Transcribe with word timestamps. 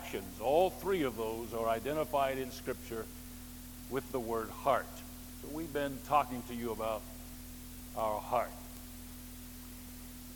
actions, 0.00 0.40
all 0.40 0.70
three 0.70 1.02
of 1.02 1.16
those 1.16 1.52
are 1.54 1.68
identified 1.68 2.38
in 2.38 2.50
Scripture 2.50 3.04
with 3.90 4.10
the 4.12 4.20
word 4.20 4.48
heart. 4.50 4.86
So 5.42 5.48
we've 5.52 5.72
been 5.72 5.98
talking 6.08 6.42
to 6.48 6.54
you 6.54 6.72
about 6.72 7.02
our 7.96 8.20
heart. 8.20 8.50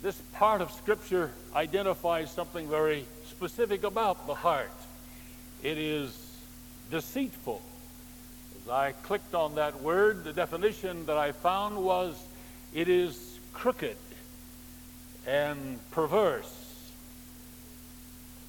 This 0.01 0.15
part 0.33 0.61
of 0.61 0.71
Scripture 0.71 1.31
identifies 1.55 2.31
something 2.31 2.69
very 2.69 3.05
specific 3.29 3.83
about 3.83 4.27
the 4.27 4.35
heart. 4.35 4.71
It 5.61 5.77
is 5.77 6.17
deceitful. 6.89 7.61
As 8.63 8.69
I 8.69 8.91
clicked 9.03 9.35
on 9.35 9.55
that 9.55 9.81
word, 9.81 10.23
the 10.23 10.33
definition 10.33 11.05
that 11.07 11.17
I 11.17 11.31
found 11.31 11.77
was 11.77 12.15
it 12.73 12.87
is 12.87 13.39
crooked 13.53 13.97
and 15.27 15.79
perverse. 15.91 16.58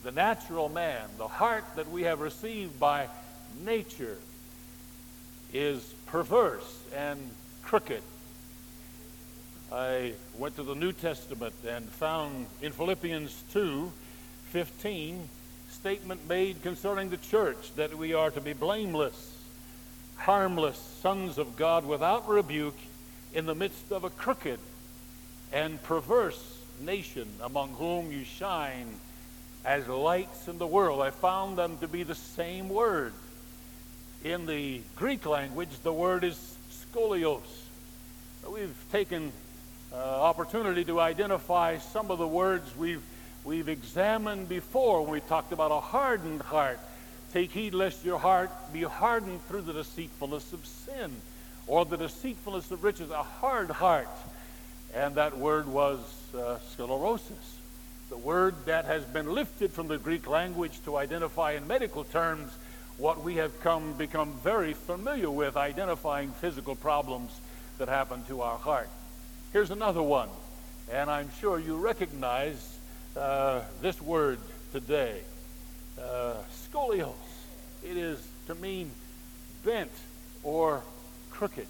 The 0.03 0.13
natural 0.13 0.69
man, 0.69 1.09
the 1.19 1.29
heart 1.29 1.65
that 1.77 1.91
we 1.91 2.03
have 2.05 2.21
received 2.21 2.81
by 2.81 3.09
nature, 3.65 4.17
is 5.53 5.83
perverse 6.07 6.83
and 6.97 7.19
crooked. 7.63 8.03
I 9.73 10.15
went 10.39 10.57
to 10.57 10.63
the 10.63 10.75
New 10.75 10.93
Testament 10.93 11.55
and 11.69 11.89
found 11.89 12.47
in 12.63 12.73
Philippians 12.73 13.45
2 13.53 13.93
15 14.51 15.29
statement 15.71 16.29
made 16.29 16.63
concerning 16.63 17.11
the 17.11 17.17
church 17.17 17.73
that 17.77 17.97
we 17.97 18.15
are 18.15 18.31
to 18.31 18.41
be 18.41 18.53
blameless, 18.53 19.37
harmless 20.17 20.77
sons 21.01 21.39
of 21.39 21.57
God 21.57 21.85
without 21.85 22.29
rebuke 22.29 22.77
in 23.33 23.47
the 23.47 23.55
midst 23.55 23.93
of 23.93 24.03
a 24.03 24.11
crooked 24.11 24.59
and 25.53 25.81
perverse 25.83 26.59
nation 26.81 27.29
among 27.43 27.71
whom 27.75 28.11
you 28.11 28.25
shine 28.25 28.89
as 29.65 29.87
lights 29.89 30.49
in 30.49 30.59
the 30.59 30.67
world. 30.67 31.01
I 31.01 31.11
found 31.11 31.59
them 31.59 31.79
to 31.79 31.89
be 31.89 32.03
the 32.03 32.15
same 32.15 32.69
word. 32.69 33.13
In 34.25 34.47
the 34.47 34.81
Greek 34.97 35.27
language, 35.27 35.71
the 35.83 35.93
word 35.93 36.25
is 36.25 36.57
skolios. 36.71 37.41
We've 38.49 38.77
taken 38.91 39.33
uh, 39.93 39.97
opportunity 39.97 40.85
to 40.85 41.01
identify 41.01 41.79
some 41.79 42.11
of 42.11 42.19
the 42.19 42.29
words 42.29 42.77
we've, 42.77 43.03
we've 43.45 43.69
examined 43.69 44.49
before 44.49 45.03
when 45.03 45.13
we 45.13 45.21
talked 45.21 45.53
about 45.53 45.71
a 45.71 45.81
hardened 45.81 46.43
heart. 46.43 46.81
Take 47.33 47.53
heed 47.53 47.75
lest 47.75 48.05
your 48.05 48.19
heart 48.19 48.51
be 48.73 48.83
hardened 48.83 49.47
through 49.47 49.63
the 49.63 49.73
deceitfulness 49.73 50.53
of 50.53 50.67
sin 50.67 51.13
or 51.67 51.85
the 51.85 51.97
deceitfulness 51.97 52.71
of 52.71 52.83
riches, 52.83 53.11
a 53.11 53.23
hard 53.23 53.71
heart. 53.71 54.09
And 54.95 55.15
that 55.15 55.39
word 55.39 55.69
was 55.69 56.01
uh, 56.37 56.59
sclerosis, 56.73 57.59
the 58.11 58.19
word 58.19 58.57
that 58.67 58.87
has 58.87 59.05
been 59.05 59.33
lifted 59.33 59.73
from 59.73 59.87
the 59.87 59.97
Greek 59.97 60.27
language 60.27 60.81
to 60.85 60.97
identify 60.97 61.53
in 61.53 61.67
medical 61.69 62.03
terms 62.03 62.53
what 62.99 63.23
we 63.23 63.37
have 63.37 63.61
come 63.61 63.93
become 63.93 64.33
very 64.43 64.75
familiar 64.75 65.31
with, 65.31 65.57
identifying 65.57 66.33
physical 66.33 66.75
problems 66.75 67.31
that 67.79 67.89
happen 67.89 68.25
to 68.25 68.43
our 68.43 68.59
heart. 68.59 68.91
Here's 69.53 69.71
another 69.71 70.03
one, 70.03 70.29
and 70.93 71.09
I'm 71.09 71.31
sure 71.41 71.59
you 71.59 71.77
recognize 71.77 72.79
uh, 73.17 73.61
this 73.81 74.03
word 74.03 74.41
today 74.73 75.21
uh, 75.97 76.35
scolios. 76.53 77.15
It 77.85 77.97
is 77.97 78.21
to 78.49 78.57
mean 78.57 78.91
bent 79.65 79.93
or 80.43 80.83
crooked. 81.31 81.67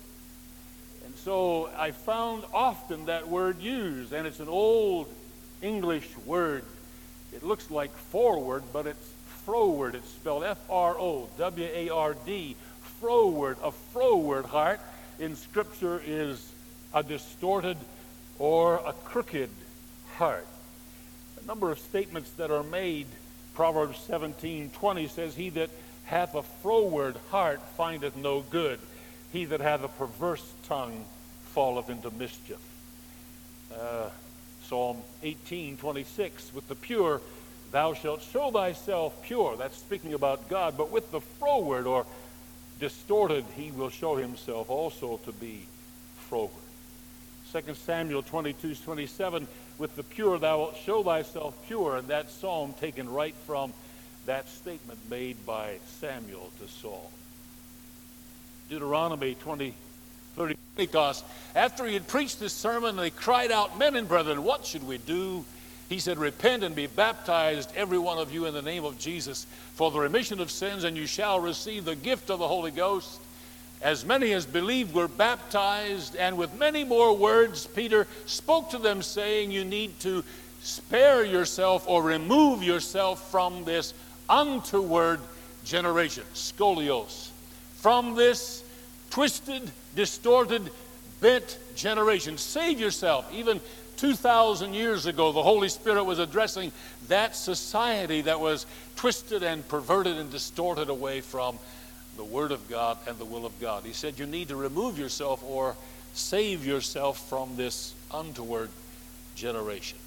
And 1.04 1.14
so 1.16 1.68
I 1.76 1.90
found 1.90 2.44
often 2.54 3.06
that 3.06 3.28
word 3.28 3.60
used, 3.60 4.12
and 4.14 4.26
it's 4.26 4.40
an 4.40 4.48
old 4.48 5.12
English 5.62 6.08
word. 6.26 6.64
It 7.32 7.42
looks 7.42 7.70
like 7.70 7.94
forward, 7.96 8.64
but 8.72 8.86
it's 8.86 9.12
froward. 9.44 9.94
It's 9.94 10.08
spelled 10.08 10.44
F 10.44 10.58
R 10.68 10.98
O 10.98 11.28
W 11.38 11.68
A 11.72 11.88
R 11.90 12.16
D, 12.26 12.56
froward. 13.00 13.56
A 13.62 13.72
froward 13.92 14.46
heart 14.46 14.80
in 15.18 15.36
Scripture 15.36 16.02
is 16.04 16.52
a 16.94 17.02
distorted 17.02 17.76
or 18.38 18.76
a 18.86 18.92
crooked 19.04 19.50
heart. 20.16 20.46
A 21.42 21.46
number 21.46 21.70
of 21.70 21.78
statements 21.78 22.30
that 22.32 22.50
are 22.50 22.62
made, 22.62 23.06
Proverbs 23.54 23.98
17 24.06 24.70
20 24.70 25.08
says, 25.08 25.34
He 25.34 25.50
that 25.50 25.70
hath 26.04 26.34
a 26.34 26.42
froward 26.42 27.16
heart 27.30 27.60
findeth 27.76 28.16
no 28.16 28.40
good. 28.40 28.80
He 29.32 29.44
that 29.44 29.60
hath 29.60 29.84
a 29.84 29.88
perverse 29.88 30.44
tongue 30.66 31.04
falleth 31.54 31.88
into 31.88 32.10
mischief. 32.10 32.58
Uh, 33.72 34.08
Psalm 34.70 34.98
18 35.24 35.78
26, 35.78 36.54
with 36.54 36.68
the 36.68 36.76
pure 36.76 37.20
thou 37.72 37.92
shalt 37.92 38.22
show 38.22 38.52
thyself 38.52 39.20
pure. 39.24 39.56
That's 39.56 39.76
speaking 39.76 40.14
about 40.14 40.48
God, 40.48 40.76
but 40.76 40.92
with 40.92 41.10
the 41.10 41.20
froward 41.20 41.88
or 41.88 42.06
distorted, 42.78 43.44
he 43.56 43.72
will 43.72 43.90
show 43.90 44.14
himself 44.14 44.70
also 44.70 45.16
to 45.24 45.32
be 45.32 45.66
froward. 46.28 46.52
2 47.52 47.74
Samuel 47.74 48.22
22, 48.22 48.76
27, 48.76 49.48
with 49.78 49.96
the 49.96 50.04
pure 50.04 50.38
thou 50.38 50.58
wilt 50.58 50.76
show 50.76 51.02
thyself 51.02 51.56
pure, 51.66 51.96
and 51.96 52.06
that 52.06 52.30
psalm 52.30 52.72
taken 52.74 53.10
right 53.10 53.34
from 53.48 53.72
that 54.26 54.48
statement 54.48 55.00
made 55.10 55.44
by 55.44 55.78
Samuel 55.98 56.48
to 56.60 56.68
Saul. 56.68 57.10
Deuteronomy 58.68 59.34
20, 59.34 59.74
30, 60.36 60.56
Pentecost. 60.76 61.24
After 61.54 61.86
he 61.86 61.94
had 61.94 62.06
preached 62.06 62.40
this 62.40 62.52
sermon, 62.52 62.96
they 62.96 63.10
cried 63.10 63.50
out, 63.50 63.78
Men 63.78 63.96
and 63.96 64.08
brethren, 64.08 64.44
what 64.44 64.64
should 64.64 64.86
we 64.86 64.98
do? 64.98 65.44
He 65.88 65.98
said, 65.98 66.18
Repent 66.18 66.62
and 66.62 66.74
be 66.74 66.86
baptized, 66.86 67.72
every 67.74 67.98
one 67.98 68.18
of 68.18 68.32
you, 68.32 68.46
in 68.46 68.54
the 68.54 68.62
name 68.62 68.84
of 68.84 68.98
Jesus, 68.98 69.46
for 69.74 69.90
the 69.90 69.98
remission 69.98 70.40
of 70.40 70.50
sins, 70.50 70.84
and 70.84 70.96
you 70.96 71.06
shall 71.06 71.40
receive 71.40 71.84
the 71.84 71.96
gift 71.96 72.30
of 72.30 72.38
the 72.38 72.48
Holy 72.48 72.70
Ghost. 72.70 73.20
As 73.82 74.04
many 74.04 74.32
as 74.32 74.46
believed 74.46 74.94
were 74.94 75.08
baptized, 75.08 76.14
and 76.14 76.36
with 76.36 76.54
many 76.58 76.84
more 76.84 77.16
words, 77.16 77.66
Peter 77.66 78.06
spoke 78.26 78.70
to 78.70 78.78
them, 78.78 79.02
saying, 79.02 79.50
You 79.50 79.64
need 79.64 79.98
to 80.00 80.22
spare 80.62 81.24
yourself 81.24 81.88
or 81.88 82.02
remove 82.02 82.62
yourself 82.62 83.30
from 83.30 83.64
this 83.64 83.94
untoward 84.28 85.20
generation, 85.64 86.24
scolios, 86.34 87.30
from 87.76 88.14
this 88.14 88.62
twisted, 89.10 89.70
distorted, 89.94 90.70
bent 91.20 91.58
generation. 91.74 92.38
Save 92.38 92.80
yourself. 92.80 93.30
Even 93.32 93.60
2,000 93.96 94.72
years 94.72 95.06
ago, 95.06 95.32
the 95.32 95.42
Holy 95.42 95.68
Spirit 95.68 96.04
was 96.04 96.18
addressing 96.18 96.72
that 97.08 97.36
society 97.36 98.22
that 98.22 98.40
was 98.40 98.64
twisted 98.96 99.42
and 99.42 99.66
perverted 99.68 100.16
and 100.16 100.30
distorted 100.30 100.88
away 100.88 101.20
from 101.20 101.58
the 102.16 102.24
Word 102.24 102.52
of 102.52 102.68
God 102.68 102.98
and 103.06 103.18
the 103.18 103.24
will 103.24 103.44
of 103.44 103.58
God. 103.60 103.84
He 103.84 103.92
said, 103.92 104.18
You 104.18 104.26
need 104.26 104.48
to 104.48 104.56
remove 104.56 104.98
yourself 104.98 105.42
or 105.46 105.76
save 106.14 106.66
yourself 106.66 107.28
from 107.28 107.56
this 107.56 107.94
untoward 108.12 108.70
generation. 109.34 109.98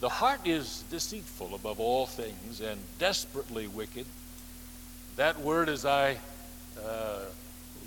The 0.00 0.08
heart 0.08 0.40
is 0.44 0.84
deceitful 0.90 1.54
above 1.54 1.80
all 1.80 2.06
things 2.06 2.60
and 2.60 2.78
desperately 2.98 3.66
wicked. 3.66 4.06
That 5.16 5.40
word, 5.40 5.68
as 5.68 5.84
I 5.84 6.18
uh, 6.84 7.20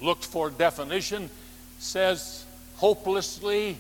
looked 0.02 0.26
for 0.26 0.50
definition, 0.50 1.30
says 1.80 2.46
hopelessly 2.76 3.78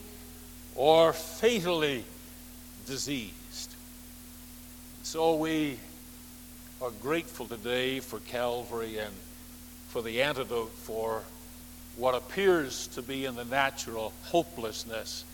or 0.75 1.13
fatally 1.13 2.03
diseased. 2.85 3.73
So 5.03 5.35
we 5.35 5.79
are 6.81 6.91
grateful 7.01 7.47
today 7.47 7.99
for 7.99 8.19
Calvary 8.19 8.97
and 8.97 9.13
for 9.89 10.01
the 10.01 10.21
antidote 10.21 10.71
for 10.71 11.23
what 11.95 12.13
appears 12.13 12.87
to 12.87 13.01
be 13.01 13.25
in 13.25 13.35
the 13.35 13.45
natural 13.45 14.13
hopelessness 14.25 15.25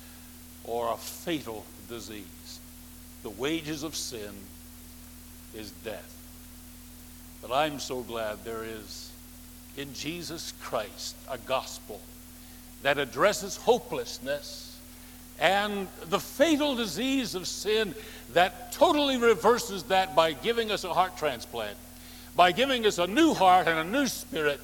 or 0.63 0.93
a 0.93 0.97
fatal 0.97 1.65
disease. 1.89 2.59
The 3.23 3.29
wages 3.29 3.83
of 3.83 3.95
sin 3.95 4.33
is 5.53 5.71
death. 5.83 6.09
But 7.41 7.51
I'm 7.51 7.79
so 7.79 8.01
glad 8.01 8.43
there 8.45 8.63
is 8.63 9.11
in 9.77 9.93
Jesus 9.93 10.53
Christ 10.61 11.15
a 11.29 11.37
gospel 11.37 11.99
that 12.83 12.97
addresses 12.97 13.57
hopelessness 13.57 14.79
and 15.39 15.87
the 16.05 16.19
fatal 16.19 16.75
disease 16.75 17.35
of 17.35 17.47
sin 17.47 17.95
that 18.33 18.71
totally 18.71 19.17
reverses 19.17 19.83
that 19.83 20.15
by 20.15 20.33
giving 20.33 20.71
us 20.71 20.83
a 20.83 20.93
heart 20.93 21.17
transplant, 21.17 21.77
by 22.35 22.51
giving 22.51 22.85
us 22.85 22.97
a 22.97 23.07
new 23.07 23.33
heart 23.33 23.67
and 23.67 23.79
a 23.79 23.83
new 23.83 24.07
spirit. 24.07 24.59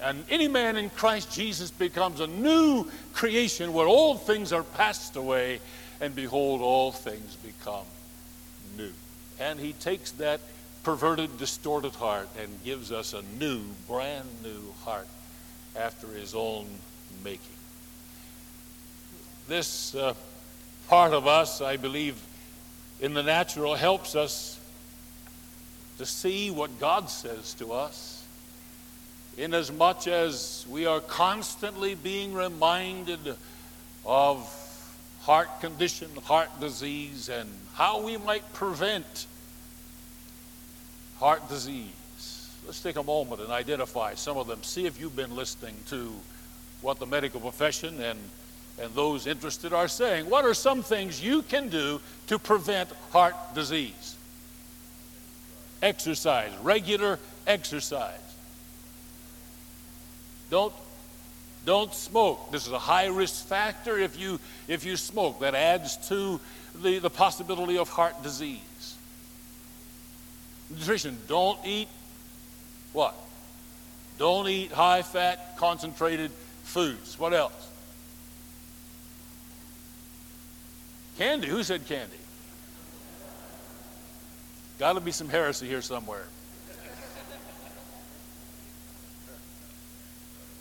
And 0.00 0.24
any 0.30 0.48
man 0.48 0.76
in 0.76 0.90
Christ 0.90 1.32
Jesus 1.32 1.70
becomes 1.70 2.20
a 2.20 2.26
new 2.26 2.90
creation 3.12 3.72
where 3.72 3.86
old 3.86 4.22
things 4.22 4.52
are 4.52 4.62
passed 4.62 5.16
away, 5.16 5.60
and 6.00 6.14
behold, 6.14 6.60
all 6.60 6.92
things 6.92 7.36
become 7.36 7.86
new. 8.76 8.92
And 9.40 9.58
he 9.58 9.72
takes 9.74 10.10
that 10.12 10.40
perverted, 10.84 11.38
distorted 11.38 11.94
heart 11.94 12.28
and 12.40 12.62
gives 12.62 12.92
us 12.92 13.14
a 13.14 13.22
new, 13.40 13.62
brand 13.88 14.28
new 14.42 14.72
heart 14.84 15.08
after 15.74 16.06
his 16.08 16.34
own 16.34 16.66
making. 17.24 17.40
This 19.48 19.94
uh, 19.94 20.14
part 20.88 21.12
of 21.12 21.26
us, 21.26 21.60
I 21.60 21.76
believe, 21.76 22.16
in 23.00 23.14
the 23.14 23.22
natural 23.22 23.74
helps 23.74 24.14
us 24.14 24.60
to 25.98 26.06
see 26.06 26.50
what 26.50 26.78
God 26.78 27.08
says 27.10 27.54
to 27.54 27.72
us, 27.72 28.24
inasmuch 29.36 30.06
as 30.06 30.66
we 30.68 30.86
are 30.86 31.00
constantly 31.00 31.94
being 31.94 32.34
reminded 32.34 33.36
of 34.04 34.60
heart 35.22 35.60
condition, 35.60 36.08
heart 36.24 36.48
disease, 36.60 37.28
and 37.28 37.50
how 37.74 38.04
we 38.04 38.16
might 38.16 38.52
prevent 38.52 39.26
heart 41.18 41.48
disease. 41.48 41.90
Let's 42.66 42.80
take 42.80 42.96
a 42.96 43.02
moment 43.02 43.40
and 43.40 43.50
identify 43.50 44.14
some 44.14 44.36
of 44.36 44.46
them. 44.46 44.62
See 44.62 44.86
if 44.86 45.00
you've 45.00 45.16
been 45.16 45.36
listening 45.36 45.76
to 45.88 46.12
what 46.80 46.98
the 46.98 47.06
medical 47.06 47.40
profession 47.40 48.00
and, 48.00 48.18
and 48.80 48.94
those 48.94 49.26
interested 49.26 49.72
are 49.72 49.88
saying. 49.88 50.28
What 50.28 50.44
are 50.44 50.54
some 50.54 50.82
things 50.82 51.22
you 51.22 51.42
can 51.42 51.68
do 51.68 52.00
to 52.28 52.38
prevent 52.38 52.90
heart 53.10 53.34
disease? 53.54 54.16
Exercise, 55.82 56.52
regular 56.62 57.18
exercise. 57.46 58.20
Don't 60.50 60.72
don't 61.64 61.94
smoke. 61.94 62.52
This 62.52 62.66
is 62.66 62.72
a 62.72 62.78
high 62.78 63.06
risk 63.06 63.46
factor 63.46 63.98
if 63.98 64.18
you, 64.18 64.38
if 64.68 64.84
you 64.84 64.96
smoke. 64.96 65.40
That 65.40 65.54
adds 65.54 65.96
to 66.08 66.40
the, 66.82 66.98
the 66.98 67.10
possibility 67.10 67.78
of 67.78 67.88
heart 67.88 68.22
disease. 68.22 68.60
Nutrition. 70.70 71.18
Don't 71.28 71.58
eat 71.64 71.88
what? 72.92 73.14
Don't 74.18 74.48
eat 74.48 74.72
high 74.72 75.02
fat, 75.02 75.56
concentrated 75.56 76.30
foods. 76.62 77.18
What 77.18 77.34
else? 77.34 77.70
Candy. 81.18 81.48
Who 81.48 81.62
said 81.62 81.86
candy? 81.86 82.16
Got 84.78 84.94
to 84.94 85.00
be 85.00 85.12
some 85.12 85.28
heresy 85.28 85.68
here 85.68 85.82
somewhere. 85.82 86.26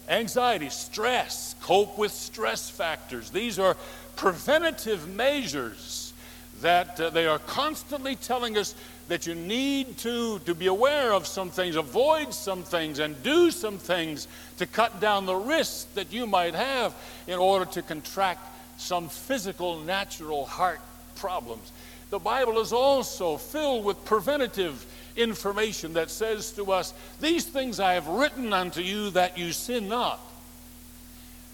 Anxiety, 0.10 0.70
stress, 0.70 1.56
cope 1.62 1.98
with 1.98 2.12
stress 2.12 2.70
factors. 2.70 3.30
These 3.30 3.58
are 3.58 3.78
preventative 4.16 5.08
measures 5.08 6.14
that 6.62 7.00
uh, 7.00 7.10
they 7.10 7.26
are 7.26 7.40
constantly 7.40 8.16
telling 8.16 8.58
us 8.58 8.76
that 9.08 9.28
you 9.28 9.36
need 9.36 9.98
to, 10.00 10.40
to 10.40 10.56
be 10.56 10.68
aware 10.68 11.14
of 11.14 11.28
some 11.28 11.50
things, 11.50 11.76
avoid 11.76 12.34
some 12.34 12.64
things, 12.64 13.00
and 13.00 13.22
do 13.24 13.52
some 13.52 13.78
things 13.78 14.28
to 14.58 14.66
cut 14.66 15.00
down 15.00 15.26
the 15.26 15.36
risks 15.36 15.86
that 15.96 16.12
you 16.14 16.26
might 16.26 16.56
have 16.56 16.96
in 17.28 17.38
order 17.38 17.66
to 17.66 17.82
contract 17.82 18.48
some 18.78 19.10
physical, 19.10 19.80
natural 19.80 20.46
heart 20.46 20.80
problems. 21.16 21.72
The 22.10 22.20
Bible 22.20 22.60
is 22.60 22.72
also 22.72 23.38
filled 23.38 23.86
with 23.86 24.06
preventative 24.06 24.86
information 25.16 25.94
that 25.94 26.10
says 26.10 26.52
to 26.52 26.72
us, 26.72 26.94
These 27.20 27.46
things 27.46 27.80
I 27.80 27.94
have 27.94 28.08
written 28.08 28.54
unto 28.54 28.82
you 28.82 29.10
that 29.12 29.38
you 29.38 29.52
sin 29.52 29.88
not. 29.88 30.20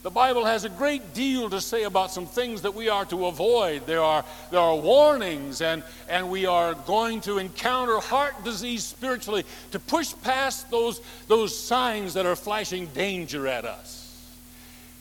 The 0.02 0.10
Bible 0.10 0.46
has 0.46 0.64
a 0.64 0.70
great 0.70 1.14
deal 1.14 1.50
to 1.50 1.60
say 1.60 1.84
about 1.84 2.10
some 2.10 2.26
things 2.26 2.62
that 2.62 2.74
we 2.74 2.88
are 2.88 3.04
to 3.06 3.26
avoid. 3.26 3.86
There 3.86 4.02
are, 4.02 4.24
there 4.50 4.62
are 4.62 4.76
warnings, 4.78 5.62
and, 5.62 5.84
and 6.08 6.30
we 6.30 6.46
are 6.46 6.74
going 6.74 7.20
to 7.22 7.38
encounter 7.38 8.00
heart 8.00 8.46
disease 8.46 8.86
spiritually 8.86 9.44
to 9.72 9.80
push 9.80 10.14
past 10.24 10.72
those, 10.72 11.02
those 11.28 11.58
signs 11.58 12.14
that 12.14 12.26
are 12.26 12.38
flashing 12.38 12.86
danger 12.88 13.46
at 13.46 13.66
us. 13.66 14.06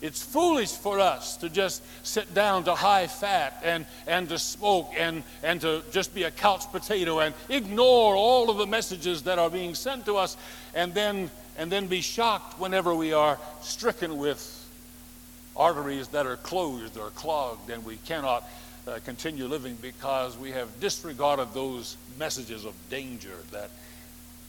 It's 0.00 0.20
foolish 0.20 0.72
for 0.72 0.98
us 0.98 1.36
to 1.38 1.48
just 1.48 1.82
sit 2.04 2.34
down 2.34 2.64
to 2.64 2.74
high 2.74 3.06
fat 3.06 3.60
and, 3.62 3.86
and 4.08 4.28
to 4.30 4.38
smoke 4.38 4.90
and, 4.96 5.22
and 5.44 5.60
to 5.60 5.82
just 5.92 6.12
be 6.12 6.24
a 6.24 6.30
couch 6.32 6.70
potato 6.72 7.20
and 7.20 7.34
ignore 7.48 8.16
all 8.16 8.50
of 8.50 8.58
the 8.58 8.66
messages 8.66 9.22
that 9.24 9.38
are 9.38 9.50
being 9.50 9.76
sent 9.76 10.06
to 10.06 10.16
us 10.16 10.36
and 10.74 10.92
then, 10.92 11.30
and 11.56 11.70
then 11.70 11.86
be 11.86 12.00
shocked 12.00 12.58
whenever 12.58 12.94
we 12.94 13.12
are 13.12 13.38
stricken 13.60 14.18
with 14.18 14.57
arteries 15.58 16.08
that 16.08 16.26
are 16.26 16.36
closed 16.36 16.96
or 16.96 17.10
clogged 17.10 17.68
and 17.70 17.84
we 17.84 17.96
cannot 17.96 18.48
uh, 18.86 18.98
continue 19.04 19.46
living 19.46 19.76
because 19.82 20.36
we 20.38 20.52
have 20.52 20.80
disregarded 20.80 21.52
those 21.52 21.96
messages 22.18 22.64
of 22.64 22.74
danger 22.88 23.34
that 23.50 23.70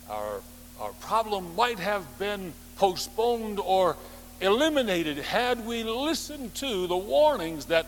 our, 0.09 0.41
our 0.79 0.91
problem 1.01 1.55
might 1.55 1.79
have 1.79 2.05
been 2.19 2.53
postponed 2.77 3.59
or 3.59 3.97
eliminated 4.41 5.17
had 5.17 5.65
we 5.65 5.83
listened 5.83 6.53
to 6.55 6.87
the 6.87 6.97
warnings 6.97 7.65
that 7.65 7.87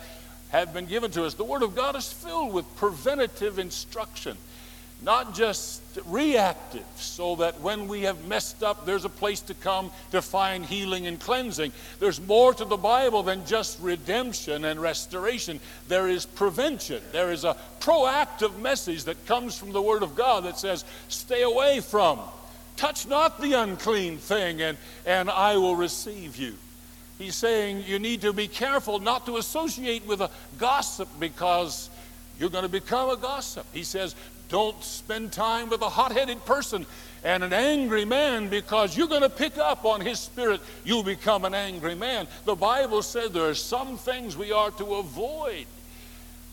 have 0.49 0.73
been 0.73 0.85
given 0.85 1.09
to 1.11 1.23
us. 1.23 1.33
The 1.33 1.45
Word 1.45 1.63
of 1.63 1.75
God 1.75 1.95
is 1.95 2.11
filled 2.11 2.53
with 2.53 2.75
preventative 2.75 3.57
instruction, 3.57 4.37
not 5.01 5.33
just 5.33 5.81
reactive, 6.05 6.85
so 6.95 7.35
that 7.37 7.59
when 7.61 7.87
we 7.87 8.03
have 8.03 8.27
messed 8.27 8.63
up, 8.63 8.85
there's 8.85 9.05
a 9.05 9.09
place 9.09 9.41
to 9.41 9.53
come 9.55 9.91
to 10.11 10.21
find 10.21 10.65
healing 10.65 11.07
and 11.07 11.19
cleansing. 11.19 11.71
There's 11.99 12.21
more 12.21 12.53
to 12.53 12.65
the 12.65 12.77
Bible 12.77 13.23
than 13.23 13.45
just 13.45 13.79
redemption 13.79 14.65
and 14.65 14.81
restoration, 14.81 15.59
there 15.87 16.07
is 16.07 16.25
prevention. 16.25 17.01
There 17.11 17.31
is 17.31 17.43
a 17.43 17.57
proactive 17.79 18.59
message 18.59 19.05
that 19.05 19.25
comes 19.25 19.57
from 19.57 19.71
the 19.71 19.81
Word 19.81 20.03
of 20.03 20.15
God 20.15 20.43
that 20.45 20.59
says, 20.59 20.85
stay 21.07 21.41
away 21.41 21.79
from 21.79 22.19
Touch 22.81 23.07
not 23.07 23.39
the 23.39 23.53
unclean 23.53 24.17
thing, 24.17 24.59
and, 24.59 24.75
and 25.05 25.29
I 25.29 25.55
will 25.57 25.75
receive 25.75 26.37
you. 26.37 26.55
He's 27.19 27.35
saying 27.35 27.83
you 27.85 27.99
need 27.99 28.21
to 28.21 28.33
be 28.33 28.47
careful 28.47 28.97
not 28.97 29.27
to 29.27 29.37
associate 29.37 30.03
with 30.07 30.19
a 30.19 30.31
gossip 30.57 31.07
because 31.19 31.91
you're 32.39 32.49
going 32.49 32.63
to 32.63 32.69
become 32.69 33.11
a 33.11 33.17
gossip. 33.17 33.67
He 33.71 33.83
says, 33.83 34.15
don't 34.51 34.83
spend 34.83 35.31
time 35.31 35.69
with 35.69 35.81
a 35.81 35.89
hot 35.89 36.11
headed 36.11 36.45
person 36.45 36.85
and 37.23 37.41
an 37.43 37.53
angry 37.53 38.03
man 38.03 38.49
because 38.49 38.97
you're 38.97 39.07
going 39.07 39.21
to 39.21 39.29
pick 39.29 39.57
up 39.57 39.85
on 39.85 40.01
his 40.01 40.19
spirit. 40.19 40.59
You'll 40.83 41.03
become 41.03 41.45
an 41.45 41.53
angry 41.53 41.95
man. 41.95 42.27
The 42.45 42.55
Bible 42.55 43.01
said 43.01 43.31
there 43.31 43.47
are 43.47 43.55
some 43.55 43.97
things 43.97 44.35
we 44.35 44.51
are 44.51 44.69
to 44.71 44.95
avoid 44.95 45.65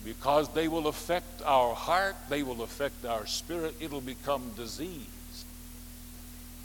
because 0.05 0.49
they 0.51 0.69
will 0.69 0.87
affect 0.87 1.43
our 1.43 1.75
heart, 1.75 2.15
they 2.29 2.45
will 2.45 2.63
affect 2.63 3.05
our 3.05 3.27
spirit, 3.27 3.75
it'll 3.81 4.01
become 4.01 4.49
disease. 4.57 5.45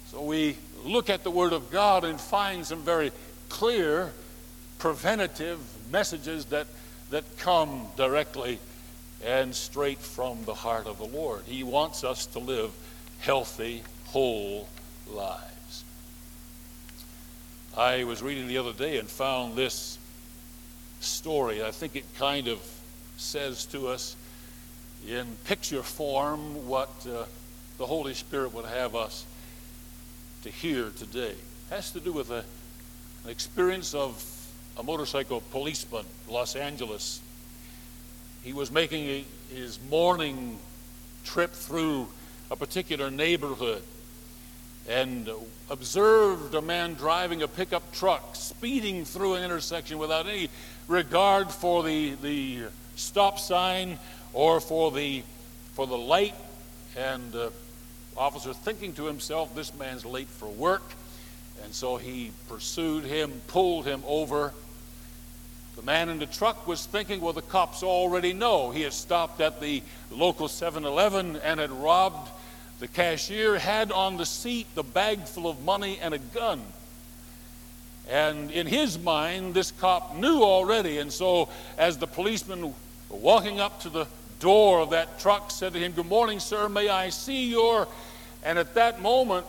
So 0.08 0.22
we 0.22 0.56
look 0.86 1.10
at 1.10 1.24
the 1.24 1.32
Word 1.32 1.52
of 1.52 1.72
God 1.72 2.04
and 2.04 2.22
find 2.22 2.64
some 2.64 2.84
very 2.84 3.12
clear 3.50 4.14
preventative 4.78 5.60
messages 5.92 6.46
that, 6.46 6.68
that 7.10 7.24
come 7.40 7.88
directly 7.98 8.60
and 9.26 9.54
straight 9.54 10.00
from 10.00 10.44
the 10.46 10.54
heart 10.54 10.86
of 10.86 10.98
the 10.98 11.06
Lord. 11.06 11.44
He 11.46 11.64
wants 11.64 12.04
us 12.04 12.26
to 12.28 12.40
live 12.40 12.72
healthy, 13.20 13.84
whole 14.06 14.68
lives. 15.10 15.84
I 17.76 18.04
was 18.04 18.22
reading 18.22 18.48
the 18.48 18.58
other 18.58 18.74
day 18.74 18.98
and 18.98 19.08
found 19.08 19.56
this 19.56 19.98
story. 21.00 21.64
I 21.64 21.72
think 21.72 21.96
it 21.96 22.06
kind 22.18 22.48
of 22.48 22.60
says 23.18 23.66
to 23.68 23.88
us 23.88 24.16
in 25.08 25.26
picture 25.46 25.84
form 25.84 26.68
what 26.68 26.90
uh, 27.08 27.26
the 27.78 27.86
Holy 27.86 28.14
Spirit 28.14 28.54
would 28.54 28.66
have 28.66 28.96
us 28.96 29.26
to 30.44 30.50
hear 30.50 30.90
today 30.90 31.36
it 31.74 31.76
has 31.76 31.92
to 31.92 32.00
do 32.00 32.12
with 32.12 32.30
a, 32.30 32.44
an 33.24 33.30
experience 33.30 33.94
of 33.94 34.24
a 34.78 34.84
motorcycle 34.84 35.42
policeman, 35.52 36.06
Los 36.30 36.56
Angeles. 36.56 37.22
He 38.44 38.54
was 38.54 38.72
making 38.72 39.06
a, 39.06 39.26
his 39.54 39.80
morning 39.90 40.60
trip 41.24 41.54
through 41.54 42.10
a 42.52 42.56
particular 42.56 43.10
neighborhood 43.10 43.82
and 44.90 45.30
observed 45.70 46.54
a 46.54 46.62
man 46.62 46.94
driving 46.96 47.42
a 47.42 47.48
pickup 47.48 47.94
truck 47.94 48.36
speeding 48.36 49.06
through 49.06 49.36
an 49.36 49.44
intersection 49.44 49.98
without 49.98 50.28
any 50.28 50.50
regard 50.90 51.50
for 51.50 51.84
the, 51.84 52.16
the 52.16 52.64
stop 52.98 53.40
sign 53.40 53.98
or 54.34 54.60
for 54.60 54.92
the, 54.92 55.24
for 55.74 55.88
the 55.88 55.98
light 55.98 56.36
and 56.98 57.34
uh, 57.34 57.50
officer 58.18 58.54
thinking 58.54 58.94
to 58.94 59.06
himself, 59.06 59.56
this 59.56 59.74
man's 59.76 60.06
late 60.06 60.28
for 60.28 60.50
work. 60.50 60.84
And 61.64 61.74
so 61.74 61.96
he 61.96 62.32
pursued 62.50 63.06
him, 63.06 63.32
pulled 63.48 63.86
him 63.86 64.04
over. 64.06 64.54
The 65.76 65.82
man 65.82 66.10
in 66.10 66.20
the 66.20 66.28
truck 66.28 66.68
was 66.68 66.86
thinking, 66.86 67.20
well, 67.20 67.34
the 67.34 67.42
cops 67.42 67.82
already 67.82 68.34
know. 68.34 68.70
He 68.70 68.82
had 68.84 68.94
stopped 68.94 69.42
at 69.42 69.60
the 69.60 69.82
local 70.12 70.48
7 70.48 70.86
Eleven 70.86 71.38
and 71.38 71.60
had 71.60 71.72
robbed 71.72 72.30
the 72.80 72.88
cashier, 72.88 73.58
had 73.58 73.92
on 73.92 74.18
the 74.18 74.26
seat 74.26 74.68
the 74.76 74.84
bag 74.84 75.24
full 75.24 75.50
of 75.50 75.64
money 75.64 76.00
and 76.00 76.14
a 76.14 76.20
gun. 76.20 76.62
And 78.10 78.52
in 78.52 78.68
his 78.68 79.00
mind, 79.00 79.54
this 79.54 79.72
cop 79.72 80.16
knew 80.16 80.44
already. 80.44 81.00
And 81.00 81.12
so, 81.12 81.50
as 81.78 81.98
the 81.98 82.08
policeman 82.08 82.74
walking 83.10 83.60
up 83.60 83.82
to 83.82 83.90
the 83.90 84.08
door 84.40 84.80
of 84.80 84.90
that 84.90 85.20
truck 85.20 85.50
said 85.52 85.74
to 85.74 85.80
him, 85.80 85.94
Good 85.94 86.08
morning, 86.08 86.40
sir. 86.40 86.68
May 86.68 86.90
I 86.90 87.10
see 87.10 87.50
your. 87.50 87.88
And 88.44 88.60
at 88.60 88.74
that 88.74 89.02
moment, 89.02 89.46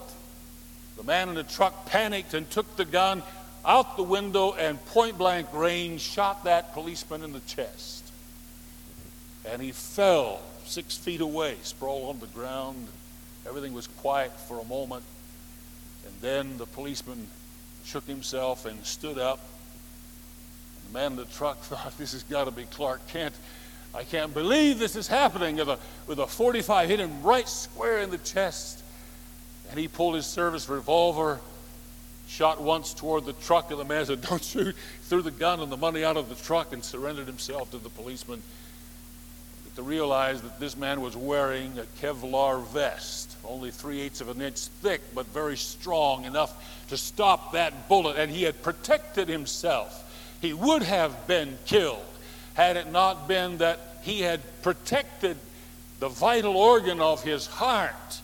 the 0.96 1.02
man 1.02 1.28
in 1.28 1.34
the 1.34 1.42
truck 1.42 1.86
panicked 1.86 2.34
and 2.34 2.48
took 2.48 2.76
the 2.76 2.84
gun 2.84 3.22
out 3.66 3.96
the 3.96 4.02
window 4.02 4.52
and 4.52 4.84
point 4.86 5.16
blank 5.18 5.48
range 5.52 6.00
shot 6.00 6.44
that 6.44 6.72
policeman 6.72 7.22
in 7.22 7.32
the 7.32 7.40
chest. 7.40 8.10
And 9.46 9.60
he 9.60 9.72
fell 9.72 10.40
six 10.64 10.96
feet 10.96 11.20
away, 11.20 11.56
sprawled 11.62 12.08
on 12.10 12.20
the 12.20 12.26
ground. 12.26 12.86
Everything 13.46 13.74
was 13.74 13.86
quiet 13.86 14.32
for 14.40 14.60
a 14.60 14.64
moment. 14.64 15.04
And 16.06 16.14
then 16.20 16.58
the 16.58 16.66
policeman 16.66 17.26
shook 17.84 18.06
himself 18.06 18.66
and 18.66 18.84
stood 18.84 19.18
up. 19.18 19.40
And 20.76 20.88
the 20.88 20.98
man 20.98 21.12
in 21.12 21.16
the 21.16 21.24
truck 21.26 21.58
thought, 21.62 21.96
this 21.98 22.12
has 22.12 22.22
got 22.24 22.44
to 22.44 22.50
be 22.50 22.64
Clark 22.64 23.06
Kent. 23.08 23.34
I 23.94 24.02
can't 24.02 24.34
believe 24.34 24.78
this 24.78 24.96
is 24.96 25.06
happening. 25.06 25.56
With 25.56 25.68
a, 25.68 25.78
with 26.06 26.18
a 26.18 26.26
45, 26.26 26.88
hit 26.88 27.00
him 27.00 27.22
right 27.22 27.48
square 27.48 28.00
in 28.00 28.10
the 28.10 28.18
chest. 28.18 28.82
And 29.70 29.78
he 29.78 29.88
pulled 29.88 30.14
his 30.14 30.26
service 30.26 30.68
revolver, 30.68 31.40
shot 32.26 32.60
once 32.60 32.94
toward 32.94 33.24
the 33.24 33.32
truck, 33.32 33.70
and 33.70 33.78
the 33.78 33.84
man 33.84 34.06
said, 34.06 34.22
Don't 34.22 34.42
shoot. 34.42 34.74
Threw 35.02 35.22
the 35.22 35.30
gun 35.30 35.60
and 35.60 35.70
the 35.70 35.76
money 35.76 36.04
out 36.04 36.16
of 36.16 36.28
the 36.28 36.34
truck 36.34 36.72
and 36.72 36.84
surrendered 36.84 37.26
himself 37.26 37.70
to 37.72 37.78
the 37.78 37.88
policeman. 37.88 38.42
But 39.64 39.76
to 39.76 39.82
realize 39.82 40.42
that 40.42 40.60
this 40.60 40.76
man 40.76 41.00
was 41.00 41.16
wearing 41.16 41.78
a 41.78 41.84
Kevlar 42.00 42.66
vest, 42.68 43.36
only 43.44 43.70
three 43.70 44.00
eighths 44.00 44.20
of 44.20 44.28
an 44.28 44.40
inch 44.40 44.58
thick, 44.58 45.00
but 45.14 45.26
very 45.26 45.56
strong 45.56 46.24
enough 46.24 46.86
to 46.88 46.96
stop 46.96 47.52
that 47.52 47.88
bullet, 47.88 48.16
and 48.16 48.30
he 48.30 48.42
had 48.42 48.62
protected 48.62 49.28
himself. 49.28 50.00
He 50.40 50.52
would 50.52 50.82
have 50.82 51.26
been 51.26 51.58
killed 51.66 52.04
had 52.54 52.76
it 52.76 52.90
not 52.90 53.26
been 53.28 53.58
that 53.58 53.80
he 54.02 54.20
had 54.20 54.40
protected 54.62 55.36
the 56.00 56.08
vital 56.08 56.56
organ 56.56 57.00
of 57.00 57.22
his 57.22 57.46
heart 57.46 58.20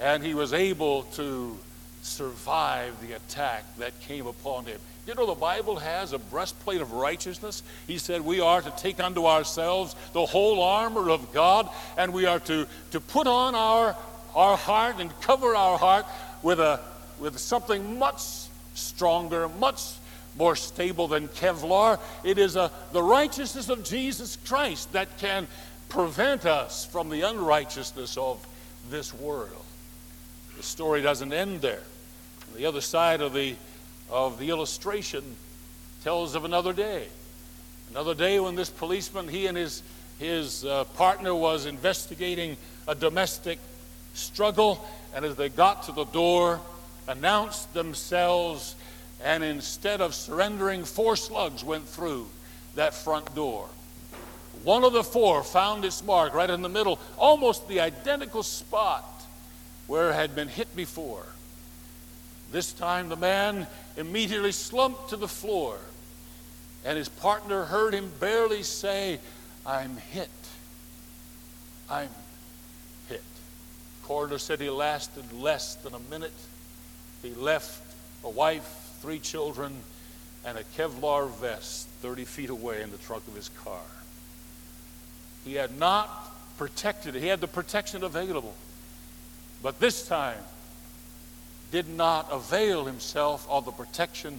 and 0.00 0.22
he 0.22 0.34
was 0.34 0.52
able 0.52 1.04
to 1.04 1.58
survive 2.02 3.00
the 3.00 3.14
attack 3.14 3.64
that 3.78 3.98
came 4.00 4.26
upon 4.26 4.66
him. 4.66 4.78
You 5.06 5.14
know, 5.14 5.26
the 5.26 5.34
Bible 5.34 5.76
has 5.76 6.12
a 6.12 6.18
breastplate 6.18 6.80
of 6.80 6.92
righteousness. 6.92 7.62
He 7.86 7.98
said 7.98 8.20
we 8.20 8.40
are 8.40 8.60
to 8.60 8.70
take 8.76 9.00
unto 9.00 9.26
ourselves 9.26 9.96
the 10.12 10.26
whole 10.26 10.62
armor 10.62 11.10
of 11.10 11.32
God, 11.32 11.68
and 11.96 12.12
we 12.12 12.26
are 12.26 12.40
to, 12.40 12.66
to 12.90 13.00
put 13.00 13.26
on 13.26 13.54
our, 13.54 13.96
our 14.34 14.56
heart 14.56 14.96
and 14.98 15.12
cover 15.20 15.56
our 15.56 15.78
heart 15.78 16.06
with, 16.42 16.60
a, 16.60 16.80
with 17.18 17.38
something 17.38 17.98
much 17.98 18.20
stronger, 18.74 19.48
much 19.48 19.94
more 20.36 20.56
stable 20.56 21.08
than 21.08 21.28
Kevlar. 21.28 22.00
It 22.24 22.38
is 22.38 22.56
a, 22.56 22.70
the 22.92 23.02
righteousness 23.02 23.68
of 23.68 23.84
Jesus 23.84 24.38
Christ 24.46 24.92
that 24.92 25.18
can 25.18 25.46
prevent 25.88 26.46
us 26.46 26.84
from 26.84 27.10
the 27.10 27.22
unrighteousness 27.22 28.16
of 28.16 28.44
this 28.90 29.12
world. 29.12 29.64
The 30.56 30.62
story 30.62 31.02
doesn't 31.02 31.32
end 31.32 31.60
there. 31.60 31.82
The 32.56 32.66
other 32.66 32.80
side 32.80 33.20
of 33.20 33.32
the, 33.32 33.56
of 34.10 34.38
the 34.38 34.50
illustration 34.50 35.36
tells 36.04 36.34
of 36.34 36.44
another 36.44 36.72
day. 36.72 37.08
Another 37.90 38.14
day 38.14 38.40
when 38.40 38.54
this 38.54 38.70
policeman, 38.70 39.28
he 39.28 39.46
and 39.46 39.56
his, 39.56 39.82
his 40.18 40.64
uh, 40.64 40.84
partner 40.96 41.34
was 41.34 41.66
investigating 41.66 42.56
a 42.88 42.94
domestic 42.94 43.58
struggle, 44.14 44.84
and 45.14 45.24
as 45.24 45.36
they 45.36 45.48
got 45.48 45.84
to 45.84 45.92
the 45.92 46.04
door, 46.04 46.60
announced 47.08 47.72
themselves, 47.74 48.74
and 49.22 49.42
instead 49.42 50.00
of 50.00 50.14
surrendering, 50.14 50.84
four 50.84 51.16
slugs 51.16 51.64
went 51.64 51.86
through 51.86 52.28
that 52.74 52.94
front 52.94 53.34
door. 53.34 53.68
One 54.64 54.84
of 54.84 54.92
the 54.92 55.04
four 55.04 55.42
found 55.42 55.84
its 55.84 56.02
mark 56.04 56.34
right 56.34 56.50
in 56.50 56.62
the 56.62 56.68
middle, 56.68 56.98
almost 57.18 57.66
the 57.68 57.80
identical 57.80 58.42
spot 58.42 59.04
where 59.86 60.10
it 60.10 60.14
had 60.14 60.34
been 60.34 60.48
hit 60.48 60.74
before. 60.76 61.26
This 62.52 62.72
time 62.72 63.08
the 63.08 63.16
man 63.16 63.66
immediately 63.96 64.52
slumped 64.52 65.10
to 65.10 65.16
the 65.16 65.26
floor, 65.26 65.78
and 66.84 66.98
his 66.98 67.08
partner 67.08 67.64
heard 67.64 67.94
him 67.94 68.12
barely 68.20 68.62
say, 68.62 69.18
I'm 69.64 69.96
hit. 69.96 70.28
I'm 71.88 72.10
hit. 73.08 73.22
Coroner 74.04 74.38
said 74.38 74.60
he 74.60 74.68
lasted 74.68 75.32
less 75.32 75.76
than 75.76 75.94
a 75.94 75.98
minute. 76.10 76.34
He 77.22 77.30
left 77.34 77.82
a 78.22 78.30
wife, 78.30 78.96
three 79.00 79.18
children, 79.18 79.74
and 80.44 80.58
a 80.58 80.64
Kevlar 80.76 81.30
vest 81.30 81.88
30 82.02 82.24
feet 82.26 82.50
away 82.50 82.82
in 82.82 82.90
the 82.90 82.98
trunk 82.98 83.26
of 83.28 83.34
his 83.34 83.48
car. 83.64 83.80
He 85.44 85.54
had 85.54 85.78
not 85.78 86.32
protected 86.58 87.14
he 87.14 87.26
had 87.26 87.40
the 87.40 87.48
protection 87.48 88.04
available 88.04 88.54
but 89.62 89.80
this 89.80 90.06
time 90.06 90.38
did 91.72 91.88
not 91.88 92.28
avail 92.30 92.84
himself 92.84 93.44
of 93.50 93.64
the 93.64 93.72
protection 93.72 94.38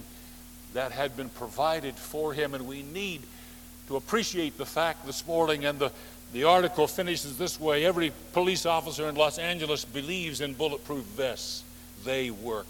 that 0.72 0.92
had 0.92 1.16
been 1.16 1.28
provided 1.28 1.94
for 1.94 2.32
him. 2.32 2.54
And 2.54 2.66
we 2.66 2.82
need 2.82 3.20
to 3.88 3.96
appreciate 3.96 4.56
the 4.56 4.64
fact 4.64 5.04
this 5.04 5.26
morning, 5.26 5.66
and 5.66 5.78
the, 5.78 5.92
the 6.32 6.44
article 6.44 6.86
finishes 6.86 7.36
this 7.36 7.60
way 7.60 7.84
every 7.84 8.12
police 8.32 8.64
officer 8.64 9.08
in 9.08 9.16
Los 9.16 9.38
Angeles 9.38 9.84
believes 9.84 10.40
in 10.40 10.54
bulletproof 10.54 11.04
vests, 11.04 11.64
they 12.04 12.30
work. 12.30 12.66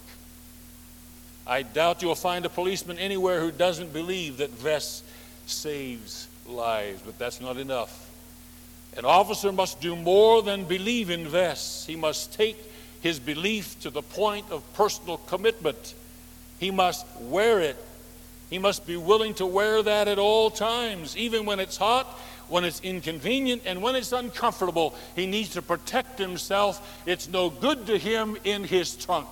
I 1.46 1.62
doubt 1.62 2.02
you'll 2.02 2.14
find 2.14 2.46
a 2.46 2.48
policeman 2.48 2.98
anywhere 2.98 3.40
who 3.40 3.50
doesn't 3.52 3.92
believe 3.92 4.38
that 4.38 4.50
vests 4.50 5.02
saves 5.46 6.26
lives, 6.46 7.02
but 7.04 7.18
that's 7.18 7.40
not 7.40 7.58
enough. 7.58 8.10
An 8.96 9.04
officer 9.04 9.52
must 9.52 9.80
do 9.80 9.94
more 9.94 10.42
than 10.42 10.64
believe 10.64 11.10
in 11.10 11.28
vests. 11.28 11.86
He 11.86 11.96
must 11.96 12.32
take 12.32 12.56
his 13.04 13.20
belief 13.20 13.78
to 13.80 13.90
the 13.90 14.00
point 14.00 14.46
of 14.50 14.62
personal 14.72 15.18
commitment. 15.18 15.94
He 16.58 16.70
must 16.70 17.04
wear 17.20 17.60
it. 17.60 17.76
He 18.48 18.58
must 18.58 18.86
be 18.86 18.96
willing 18.96 19.34
to 19.34 19.44
wear 19.44 19.82
that 19.82 20.08
at 20.08 20.18
all 20.18 20.50
times, 20.50 21.14
even 21.14 21.44
when 21.44 21.60
it's 21.60 21.76
hot, 21.76 22.06
when 22.48 22.64
it's 22.64 22.80
inconvenient, 22.80 23.60
and 23.66 23.82
when 23.82 23.94
it's 23.94 24.12
uncomfortable. 24.12 24.94
He 25.16 25.26
needs 25.26 25.50
to 25.50 25.60
protect 25.60 26.18
himself. 26.18 27.02
It's 27.04 27.28
no 27.28 27.50
good 27.50 27.86
to 27.88 27.98
him 27.98 28.38
in 28.42 28.64
his 28.64 28.96
trunk. 28.96 29.28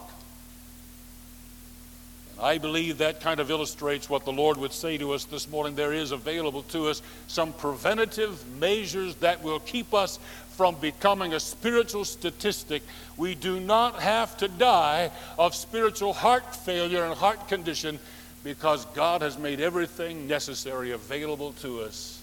I 2.38 2.58
believe 2.58 2.98
that 2.98 3.20
kind 3.20 3.40
of 3.40 3.50
illustrates 3.50 4.10
what 4.10 4.24
the 4.26 4.32
Lord 4.32 4.58
would 4.58 4.72
say 4.72 4.98
to 4.98 5.12
us 5.12 5.24
this 5.24 5.48
morning. 5.48 5.76
There 5.76 5.94
is 5.94 6.10
available 6.10 6.64
to 6.64 6.88
us 6.88 7.00
some 7.28 7.54
preventative 7.54 8.44
measures 8.58 9.14
that 9.16 9.42
will 9.42 9.60
keep 9.60 9.94
us 9.94 10.18
from 10.56 10.76
becoming 10.76 11.34
a 11.34 11.40
spiritual 11.40 12.04
statistic. 12.04 12.82
We 13.16 13.34
do 13.34 13.60
not 13.60 14.00
have 14.00 14.36
to 14.38 14.48
die 14.48 15.10
of 15.38 15.54
spiritual 15.54 16.12
heart 16.12 16.54
failure 16.54 17.04
and 17.04 17.14
heart 17.14 17.48
condition 17.48 17.98
because 18.44 18.84
God 18.86 19.22
has 19.22 19.38
made 19.38 19.60
everything 19.60 20.26
necessary 20.26 20.92
available 20.92 21.52
to 21.54 21.82
us 21.82 22.20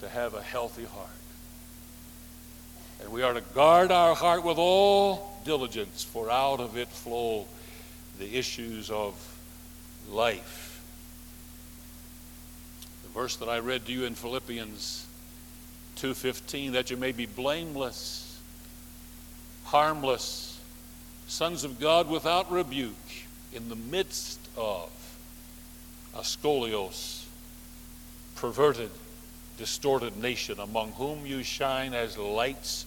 to 0.00 0.08
have 0.08 0.34
a 0.34 0.42
healthy 0.42 0.84
heart. 0.84 1.08
And 3.02 3.12
we 3.12 3.22
are 3.22 3.34
to 3.34 3.40
guard 3.40 3.90
our 3.90 4.14
heart 4.14 4.44
with 4.44 4.58
all 4.58 5.40
diligence, 5.44 6.04
for 6.04 6.30
out 6.30 6.60
of 6.60 6.76
it 6.76 6.88
flow 6.88 7.46
the 8.18 8.36
issues 8.36 8.90
of 8.90 9.14
life. 10.08 10.82
The 13.02 13.08
verse 13.10 13.36
that 13.36 13.48
I 13.48 13.58
read 13.58 13.86
to 13.86 13.92
you 13.92 14.04
in 14.04 14.14
Philippians 14.14 15.06
2:15 16.02 16.72
that 16.72 16.90
you 16.90 16.96
may 16.96 17.12
be 17.12 17.26
blameless, 17.26 18.40
harmless, 19.66 20.58
sons 21.28 21.62
of 21.62 21.78
God 21.78 22.08
without 22.08 22.50
rebuke 22.50 22.96
in 23.52 23.68
the 23.68 23.76
midst 23.76 24.40
of 24.56 24.90
a 26.12 26.22
scolios, 26.22 27.22
perverted, 28.34 28.90
distorted 29.56 30.16
nation 30.16 30.58
among 30.58 30.90
whom 30.94 31.24
you 31.24 31.44
shine 31.44 31.94
as 31.94 32.18
lights 32.18 32.84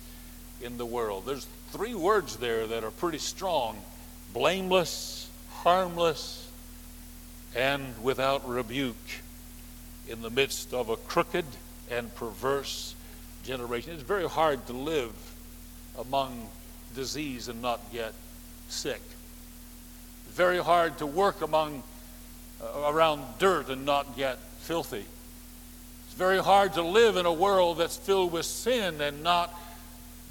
in 0.62 0.77
the 0.77 0.86
world. 0.86 1.25
There's 1.25 1.48
three 1.72 1.95
words 1.95 2.36
there 2.36 2.67
that 2.67 2.84
are 2.84 2.91
pretty 2.91 3.19
strong 3.19 3.81
blameless, 4.34 5.29
harmless, 5.51 6.50
and 7.55 8.03
without 8.03 8.45
rebuke 8.45 9.22
in 10.05 10.22
the 10.22 10.29
midst 10.29 10.74
of 10.74 10.89
a 10.89 10.98
crooked 10.98 11.45
and 11.89 12.13
perverse 12.13 12.94
generation. 13.45 13.93
It's 13.93 14.03
very 14.03 14.27
hard 14.27 14.65
to 14.67 14.73
live 14.73 15.13
among 15.99 16.47
disease 16.95 17.47
and 17.47 17.61
not 17.61 17.79
get 17.91 18.13
sick. 18.69 19.01
Very 20.29 20.59
hard 20.59 20.97
to 20.97 21.05
work 21.05 21.41
among 21.41 21.83
uh, 22.61 22.91
around 22.91 23.23
dirt 23.39 23.69
and 23.69 23.85
not 23.85 24.17
get 24.17 24.39
filthy. 24.59 25.05
It's 26.05 26.15
very 26.15 26.41
hard 26.41 26.73
to 26.73 26.81
live 26.81 27.17
in 27.17 27.25
a 27.25 27.33
world 27.33 27.77
that's 27.77 27.97
filled 27.97 28.31
with 28.31 28.45
sin 28.45 28.99
and 29.01 29.23
not 29.23 29.53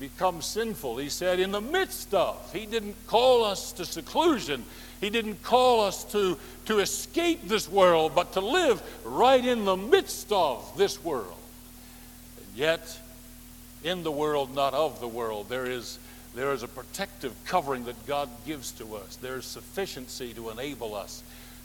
become 0.00 0.42
sinful. 0.42 0.99
He 0.99 1.09
said, 1.09 1.38
in 1.38 1.52
the 1.52 1.61
midst 1.61 2.12
of. 2.14 2.52
He 2.52 2.66
didn't 2.66 2.97
call 3.06 3.44
us 3.44 3.73
to 3.73 3.85
seclusion. 3.85 4.64
He 5.00 5.11
didn't 5.11 5.42
call 5.42 5.83
us 5.83 6.04
to, 6.12 6.38
to 6.66 6.78
escape 6.80 7.49
this 7.49 7.68
world, 7.68 8.12
but 8.14 8.33
to 8.33 8.40
live 8.40 8.83
right 9.04 9.44
in 9.44 9.64
the 9.64 9.76
midst 9.76 10.33
of 10.33 10.76
this 10.76 11.02
world. 11.04 11.37
And 12.38 12.56
yet, 12.56 12.99
in 13.85 14.03
the 14.03 14.11
world, 14.11 14.55
not 14.55 14.75
of 14.75 14.99
the 14.99 15.07
world, 15.07 15.49
there 15.49 15.67
is, 15.67 15.99
there 16.35 16.53
is 16.53 16.62
a 16.62 16.69
protective 16.69 17.33
covering 17.45 17.85
that 17.85 18.07
God 18.07 18.29
gives 18.47 18.73
to 18.73 18.97
us. 18.97 19.17
There's 19.17 19.45
sufficiency 19.45 20.35
to 20.35 20.50
enable 20.50 20.95
us 20.95 21.23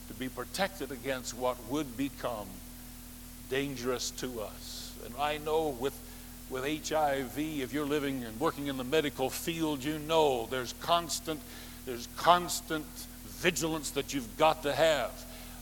to 0.10 0.14
be 0.14 0.30
protected 0.30 0.92
against 0.92 1.36
what 1.36 1.58
would 1.70 1.98
become 1.98 2.48
dangerous 3.50 4.12
to 4.12 4.42
us. 4.42 4.94
And 5.06 5.16
I 5.18 5.38
know 5.38 5.70
with 5.70 5.98
with 6.50 6.64
HIV, 6.64 7.38
if 7.38 7.74
you're 7.74 7.86
living 7.86 8.24
and 8.24 8.40
working 8.40 8.68
in 8.68 8.78
the 8.78 8.84
medical 8.84 9.30
field, 9.30 9.84
you 9.84 10.00
know 10.00 10.48
there's 10.50 10.74
constant, 10.82 11.40
there's 11.86 12.08
constant 12.18 12.86
vigilance 13.26 13.92
that 13.92 14.14
you've 14.14 14.38
got 14.38 14.64
to 14.64 14.74
have. 14.74 15.12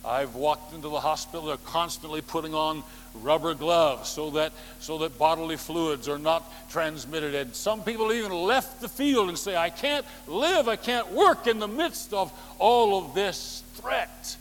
I've 0.06 0.36
walked 0.36 0.74
into 0.74 0.89
the 0.89 1.00
hospital, 1.00 1.48
they're 1.48 1.58
constantly 1.58 2.22
putting 2.22 2.54
on 2.54 2.84
rubber 3.22 3.54
gloves 3.54 4.10
so 4.10 4.30
that, 4.32 4.54
so 4.80 5.00
that 5.00 5.18
bodily 5.18 5.58
fluids 5.58 6.08
are 6.08 6.20
not 6.20 6.51
transmitted. 6.70 7.36
And 7.36 7.56
some 7.56 7.84
people 7.84 8.12
even 8.13 8.32
left 8.32 8.82
the 8.82 8.88
field 8.88 9.30
and 9.30 9.38
say, 9.38 9.56
I 9.56 9.70
can't 9.70 10.06
live, 10.27 10.68
I 10.68 10.75
can't 10.75 11.12
work 11.12 11.48
in 11.48 11.60
the 11.60 11.68
midst 11.68 12.13
of 12.13 12.32
all 12.60 13.04
of 13.04 13.13
this 13.13 13.63
threat, 13.75 14.38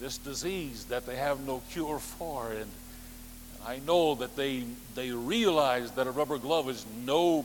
this 0.00 0.18
disease 0.18 0.84
that 0.86 1.06
they 1.06 1.16
have 1.16 1.46
no 1.46 1.62
cure 1.70 1.98
for. 1.98 2.52
And 2.52 2.70
I 3.66 3.80
know 3.86 4.14
that 4.16 4.36
they, 4.36 4.64
they 4.94 5.10
realize 5.10 5.90
that 5.92 6.06
a 6.06 6.10
rubber 6.10 6.38
glove 6.38 6.68
is 6.68 6.84
no 7.04 7.44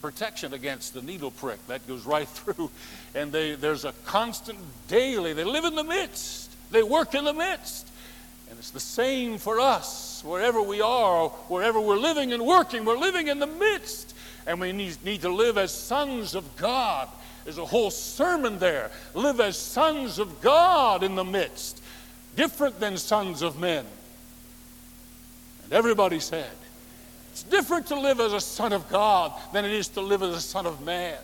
protection 0.00 0.54
against 0.54 0.94
the 0.94 1.02
needle 1.02 1.30
prick. 1.30 1.64
That 1.66 1.86
goes 1.86 2.04
right 2.06 2.28
through. 2.38 2.70
And 3.14 3.32
they, 3.32 3.54
there's 3.54 3.84
a 3.84 3.92
constant 4.04 4.58
daily, 4.88 5.32
they 5.32 5.44
live 5.44 5.64
in 5.64 5.74
the 5.74 5.84
midst, 5.84 6.50
they 6.70 6.82
work 6.82 7.14
in 7.14 7.24
the 7.24 7.34
midst. 7.34 7.88
And 8.48 8.58
it's 8.58 8.70
the 8.70 8.80
same 8.80 9.38
for 9.38 9.60
us, 9.60 10.22
wherever 10.24 10.60
we 10.60 10.80
are, 10.80 11.28
wherever 11.28 11.80
we're 11.80 11.98
living 11.98 12.32
and 12.32 12.44
working, 12.44 12.84
we're 12.84 12.98
living 12.98 13.28
in 13.28 13.38
the 13.38 13.46
midst. 13.46 14.14
And 14.46 14.60
we 14.60 14.72
need, 14.72 15.04
need 15.04 15.20
to 15.22 15.28
live 15.28 15.58
as 15.58 15.72
sons 15.72 16.34
of 16.34 16.56
God. 16.56 17.08
There's 17.44 17.58
a 17.58 17.64
whole 17.64 17.90
sermon 17.90 18.58
there. 18.58 18.90
Live 19.14 19.40
as 19.40 19.56
sons 19.56 20.18
of 20.18 20.40
God 20.40 21.02
in 21.02 21.14
the 21.14 21.24
midst, 21.24 21.80
different 22.36 22.80
than 22.80 22.96
sons 22.96 23.42
of 23.42 23.58
men. 23.58 23.86
And 25.64 25.72
everybody 25.72 26.20
said, 26.20 26.50
it's 27.40 27.48
different 27.48 27.86
to 27.86 27.98
live 27.98 28.20
as 28.20 28.34
a 28.34 28.40
son 28.40 28.74
of 28.74 28.86
God 28.90 29.32
than 29.54 29.64
it 29.64 29.70
is 29.70 29.88
to 29.88 30.02
live 30.02 30.22
as 30.22 30.34
a 30.34 30.40
son 30.42 30.66
of 30.66 30.82
man. 30.82 31.16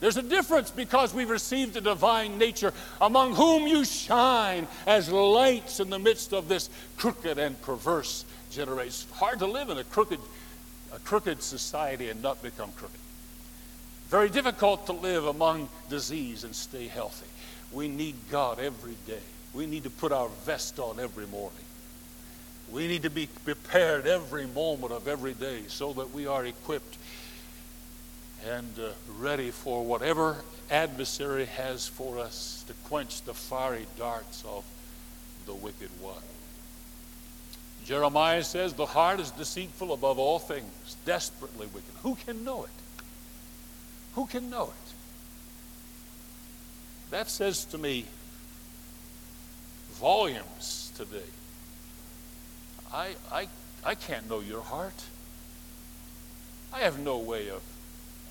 There's 0.00 0.16
a 0.16 0.22
difference 0.22 0.72
because 0.72 1.14
we've 1.14 1.30
received 1.30 1.76
a 1.76 1.80
divine 1.80 2.36
nature 2.36 2.72
among 3.00 3.36
whom 3.36 3.68
you 3.68 3.84
shine 3.84 4.66
as 4.88 5.08
lights 5.08 5.78
in 5.78 5.88
the 5.88 6.00
midst 6.00 6.32
of 6.32 6.48
this 6.48 6.68
crooked 6.96 7.38
and 7.38 7.60
perverse 7.62 8.24
generation. 8.50 8.88
It's 8.88 9.06
hard 9.12 9.38
to 9.38 9.46
live 9.46 9.70
in 9.70 9.78
a 9.78 9.84
crooked, 9.84 10.18
a 10.92 10.98
crooked 10.98 11.40
society 11.44 12.10
and 12.10 12.20
not 12.20 12.42
become 12.42 12.72
crooked. 12.72 12.98
Very 14.08 14.30
difficult 14.30 14.86
to 14.86 14.92
live 14.92 15.26
among 15.26 15.68
disease 15.88 16.42
and 16.42 16.56
stay 16.56 16.88
healthy. 16.88 17.28
We 17.70 17.86
need 17.86 18.16
God 18.32 18.58
every 18.58 18.96
day. 19.06 19.22
We 19.54 19.66
need 19.66 19.84
to 19.84 19.90
put 19.90 20.10
our 20.10 20.28
vest 20.44 20.80
on 20.80 20.98
every 20.98 21.26
morning. 21.26 21.61
We 22.72 22.88
need 22.88 23.02
to 23.02 23.10
be 23.10 23.26
prepared 23.44 24.06
every 24.06 24.46
moment 24.46 24.92
of 24.92 25.06
every 25.06 25.34
day 25.34 25.64
so 25.68 25.92
that 25.92 26.14
we 26.14 26.26
are 26.26 26.46
equipped 26.46 26.96
and 28.48 28.78
uh, 28.78 28.92
ready 29.18 29.50
for 29.50 29.84
whatever 29.84 30.38
adversary 30.70 31.44
has 31.44 31.86
for 31.86 32.18
us 32.18 32.64
to 32.66 32.72
quench 32.88 33.22
the 33.22 33.34
fiery 33.34 33.86
darts 33.98 34.42
of 34.46 34.64
the 35.44 35.52
wicked 35.52 35.90
one. 36.00 36.22
Jeremiah 37.84 38.42
says, 38.42 38.72
The 38.72 38.86
heart 38.86 39.20
is 39.20 39.30
deceitful 39.32 39.92
above 39.92 40.18
all 40.18 40.38
things, 40.38 40.96
desperately 41.04 41.66
wicked. 41.66 41.92
Who 42.02 42.14
can 42.14 42.42
know 42.42 42.64
it? 42.64 42.70
Who 44.14 44.26
can 44.26 44.48
know 44.48 44.64
it? 44.64 44.92
That 47.10 47.28
says 47.28 47.66
to 47.66 47.78
me 47.78 48.06
volumes 50.00 50.90
today. 50.96 51.20
I, 52.92 53.14
I, 53.30 53.48
I 53.84 53.94
can't 53.94 54.28
know 54.28 54.40
your 54.40 54.62
heart. 54.62 54.94
I 56.72 56.80
have 56.80 56.98
no 56.98 57.18
way 57.18 57.48
of 57.48 57.62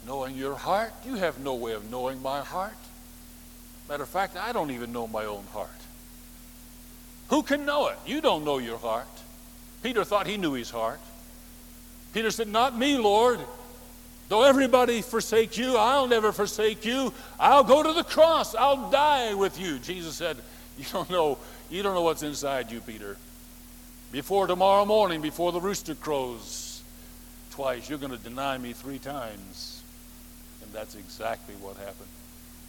knowing 0.06 0.36
your 0.36 0.56
heart. 0.56 0.94
You 1.06 1.15
have 1.15 1.39
no 1.39 1.56
way 1.56 1.74
of 1.74 1.89
knowing 1.89 2.22
my 2.22 2.41
heart. 2.41 2.74
Matter 3.89 4.03
of 4.03 4.10
fact, 4.10 4.38
I 4.38 4.51
don't 4.51 4.72
even 4.72 4.91
know 4.91 5.07
my 5.07 5.25
own 5.25 5.44
heart. 5.53 5.70
Who 7.29 7.44
can 7.44 7.66
know 7.66 7.88
it? 7.88 7.98
You 8.05 8.22
don't 8.22 8.44
know 8.44 8.57
your 8.57 8.77
heart. 8.77 9.07
Peter 9.83 10.03
thought 10.03 10.27
he 10.27 10.38
knew 10.38 10.53
his 10.53 10.70
heart. 10.70 11.00
Peter 12.14 12.29
said, 12.29 12.48
Not 12.48 12.77
me, 12.77 12.98
Lord. 12.98 13.40
Though 14.29 14.44
everybody 14.44 15.01
forsake 15.01 15.57
you, 15.57 15.75
I'll 15.75 16.07
never 16.07 16.31
forsake 16.31 16.85
you. 16.85 17.14
I'll 17.40 17.64
go 17.64 17.83
to 17.83 17.94
the 17.94 18.03
cross. 18.03 18.55
I'll 18.55 18.90
die 18.90 19.33
with 19.33 19.59
you. 19.59 19.79
Jesus 19.79 20.16
said, 20.16 20.38
You 20.77 20.85
don't 20.92 21.09
know, 21.09 21.38
you 21.70 21.83
don't 21.83 21.96
know 21.96 22.01
what's 22.01 22.24
inside 22.24 22.72
you, 22.72 22.79
Peter. 22.79 23.18
Before 24.11 24.45
tomorrow 24.45 24.85
morning, 24.85 25.21
before 25.21 25.51
the 25.51 25.61
rooster 25.61 25.95
crows 25.95 26.83
twice, 27.51 27.89
you're 27.89 27.97
going 27.97 28.11
to 28.11 28.17
deny 28.17 28.57
me 28.57 28.74
three 28.74 29.00
times. 29.00 29.81
And 30.61 30.74
that's 30.74 30.95
exactly 30.95 31.55
what 31.55 31.77
happened. 31.77 32.09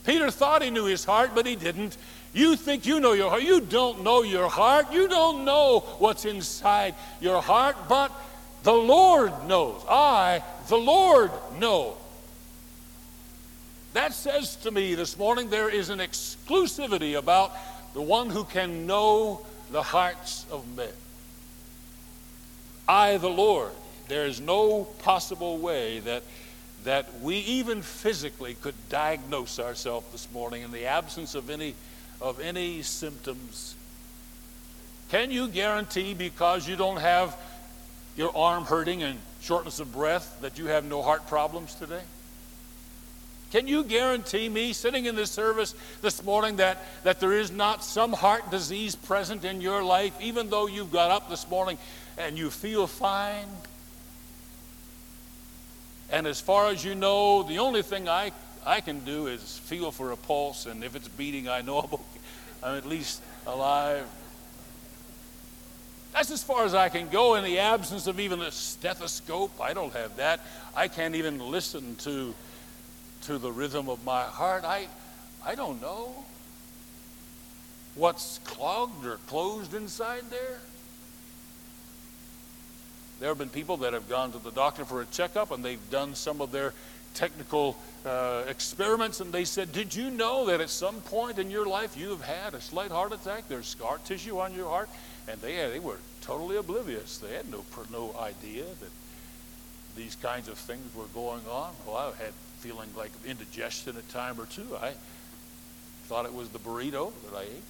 Peter 0.04 0.30
thought 0.30 0.62
he 0.62 0.70
knew 0.70 0.84
his 0.84 1.04
heart, 1.04 1.30
but 1.34 1.46
he 1.46 1.56
didn't. 1.56 1.96
You 2.32 2.56
think 2.56 2.86
you 2.86 3.00
know 3.00 3.12
your 3.12 3.30
heart. 3.30 3.42
You 3.42 3.60
don't 3.60 4.02
know 4.02 4.22
your 4.22 4.48
heart. 4.48 4.92
You 4.92 5.08
don't 5.08 5.44
know 5.44 5.80
what's 5.98 6.24
inside 6.24 6.94
your 7.20 7.42
heart, 7.42 7.76
but 7.88 8.12
the 8.62 8.72
Lord 8.72 9.32
knows. 9.46 9.82
I, 9.88 10.42
the 10.68 10.78
Lord, 10.78 11.30
know. 11.58 11.96
That 13.94 14.12
says 14.14 14.56
to 14.56 14.70
me 14.70 14.94
this 14.94 15.18
morning 15.18 15.50
there 15.50 15.68
is 15.68 15.90
an 15.90 15.98
exclusivity 15.98 17.18
about 17.18 17.52
the 17.94 18.02
one 18.02 18.30
who 18.30 18.44
can 18.44 18.86
know 18.86 19.44
the 19.70 19.82
hearts 19.82 20.46
of 20.50 20.66
men. 20.76 20.88
I, 22.92 23.16
the 23.16 23.30
Lord. 23.30 23.72
There 24.08 24.26
is 24.26 24.38
no 24.38 24.84
possible 24.84 25.56
way 25.56 26.00
that 26.00 26.22
that 26.84 27.20
we 27.22 27.36
even 27.36 27.80
physically 27.80 28.52
could 28.54 28.74
diagnose 28.90 29.58
ourselves 29.58 30.04
this 30.12 30.30
morning 30.30 30.60
in 30.60 30.72
the 30.72 30.84
absence 30.84 31.34
of 31.34 31.48
any 31.48 31.74
of 32.20 32.38
any 32.40 32.82
symptoms 32.82 33.76
can 35.10 35.30
you 35.30 35.46
guarantee 35.46 36.12
because 36.12 36.68
you 36.68 36.74
don't 36.76 36.98
have 36.98 37.36
your 38.16 38.36
arm 38.36 38.64
hurting 38.64 39.02
and 39.02 39.18
shortness 39.40 39.78
of 39.78 39.92
breath 39.92 40.38
that 40.40 40.58
you 40.58 40.66
have 40.66 40.84
no 40.84 41.02
heart 41.02 41.26
problems 41.28 41.76
today 41.76 42.02
can 43.52 43.68
you 43.68 43.84
guarantee 43.84 44.48
me 44.48 44.72
sitting 44.72 45.04
in 45.04 45.14
this 45.14 45.30
service 45.30 45.74
this 46.00 46.24
morning 46.24 46.56
that, 46.56 46.78
that 47.04 47.20
there 47.20 47.34
is 47.34 47.52
not 47.52 47.84
some 47.84 48.12
heart 48.12 48.50
disease 48.50 48.96
present 48.96 49.44
in 49.44 49.60
your 49.60 49.84
life 49.84 50.14
even 50.20 50.50
though 50.50 50.66
you've 50.66 50.90
got 50.90 51.12
up 51.12 51.30
this 51.30 51.48
morning 51.48 51.78
and 52.18 52.38
you 52.38 52.50
feel 52.50 52.86
fine 52.86 53.48
and 56.12 56.26
as 56.26 56.42
far 56.42 56.68
as 56.68 56.84
you 56.84 56.94
know, 56.94 57.42
the 57.42 57.58
only 57.58 57.80
thing 57.80 58.06
I, 58.06 58.32
I 58.66 58.82
can 58.82 59.00
do 59.00 59.28
is 59.28 59.58
feel 59.64 59.90
for 59.90 60.12
a 60.12 60.16
pulse, 60.16 60.66
and 60.66 60.84
if 60.84 60.94
it's 60.94 61.08
beating, 61.08 61.48
I 61.48 61.62
know 61.62 61.78
I'm, 61.82 61.94
okay. 61.94 62.04
I'm 62.62 62.76
at 62.76 62.86
least 62.86 63.22
alive. 63.46 64.06
That's 66.12 66.30
as 66.30 66.42
far 66.42 66.66
as 66.66 66.74
I 66.74 66.90
can 66.90 67.08
go 67.08 67.36
in 67.36 67.44
the 67.44 67.58
absence 67.58 68.06
of 68.06 68.20
even 68.20 68.42
a 68.42 68.52
stethoscope. 68.52 69.58
I 69.58 69.72
don't 69.72 69.94
have 69.94 70.16
that. 70.16 70.40
I 70.76 70.86
can't 70.86 71.14
even 71.14 71.38
listen 71.38 71.96
to, 71.96 72.34
to 73.22 73.38
the 73.38 73.50
rhythm 73.50 73.88
of 73.88 74.04
my 74.04 74.24
heart. 74.24 74.64
I, 74.64 74.88
I 75.42 75.54
don't 75.54 75.80
know 75.80 76.14
what's 77.94 78.38
clogged 78.44 79.06
or 79.06 79.16
closed 79.26 79.72
inside 79.72 80.24
there. 80.28 80.60
There 83.20 83.28
have 83.28 83.38
been 83.38 83.48
people 83.48 83.78
that 83.78 83.92
have 83.92 84.08
gone 84.08 84.32
to 84.32 84.38
the 84.38 84.50
doctor 84.50 84.84
for 84.84 85.02
a 85.02 85.06
checkup 85.06 85.50
and 85.50 85.64
they've 85.64 85.90
done 85.90 86.14
some 86.14 86.40
of 86.40 86.50
their 86.52 86.74
technical 87.14 87.76
uh, 88.04 88.44
experiments 88.48 89.20
and 89.20 89.32
they 89.32 89.44
said, 89.44 89.72
Did 89.72 89.94
you 89.94 90.10
know 90.10 90.46
that 90.46 90.60
at 90.60 90.70
some 90.70 91.00
point 91.02 91.38
in 91.38 91.50
your 91.50 91.66
life 91.66 91.96
you 91.96 92.10
have 92.10 92.22
had 92.22 92.54
a 92.54 92.60
slight 92.60 92.90
heart 92.90 93.12
attack? 93.12 93.48
There's 93.48 93.66
scar 93.66 93.98
tissue 94.04 94.38
on 94.38 94.54
your 94.54 94.68
heart. 94.68 94.88
And 95.28 95.40
they, 95.40 95.54
they 95.68 95.78
were 95.78 95.98
totally 96.22 96.56
oblivious. 96.56 97.18
They 97.18 97.34
had 97.34 97.48
no, 97.50 97.64
no 97.92 98.14
idea 98.18 98.64
that 98.64 98.90
these 99.96 100.16
kinds 100.16 100.48
of 100.48 100.58
things 100.58 100.94
were 100.94 101.06
going 101.14 101.42
on. 101.48 101.72
Well, 101.86 101.96
I 101.96 102.22
had 102.22 102.32
feeling 102.58 102.88
like 102.96 103.10
indigestion 103.26 103.96
a 103.96 104.12
time 104.12 104.40
or 104.40 104.46
two. 104.46 104.66
I 104.80 104.92
thought 106.04 106.26
it 106.26 106.32
was 106.32 106.48
the 106.50 106.60
burrito 106.60 107.12
that 107.24 107.36
I 107.36 107.42
ate. 107.42 107.62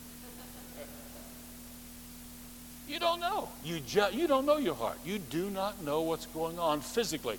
You 2.89 2.99
don't 2.99 3.21
know. 3.21 3.49
You, 3.65 3.81
ju- 3.81 4.13
you 4.13 4.27
don't 4.27 4.45
know 4.45 4.59
your 4.59 4.75
heart. 4.75 4.99
You 5.05 5.19
do 5.19 5.51
not 5.51 5.83
know 5.83 6.03
what's 6.03 6.27
going 6.27 6.59
on 6.59 6.81
physically. 6.81 7.39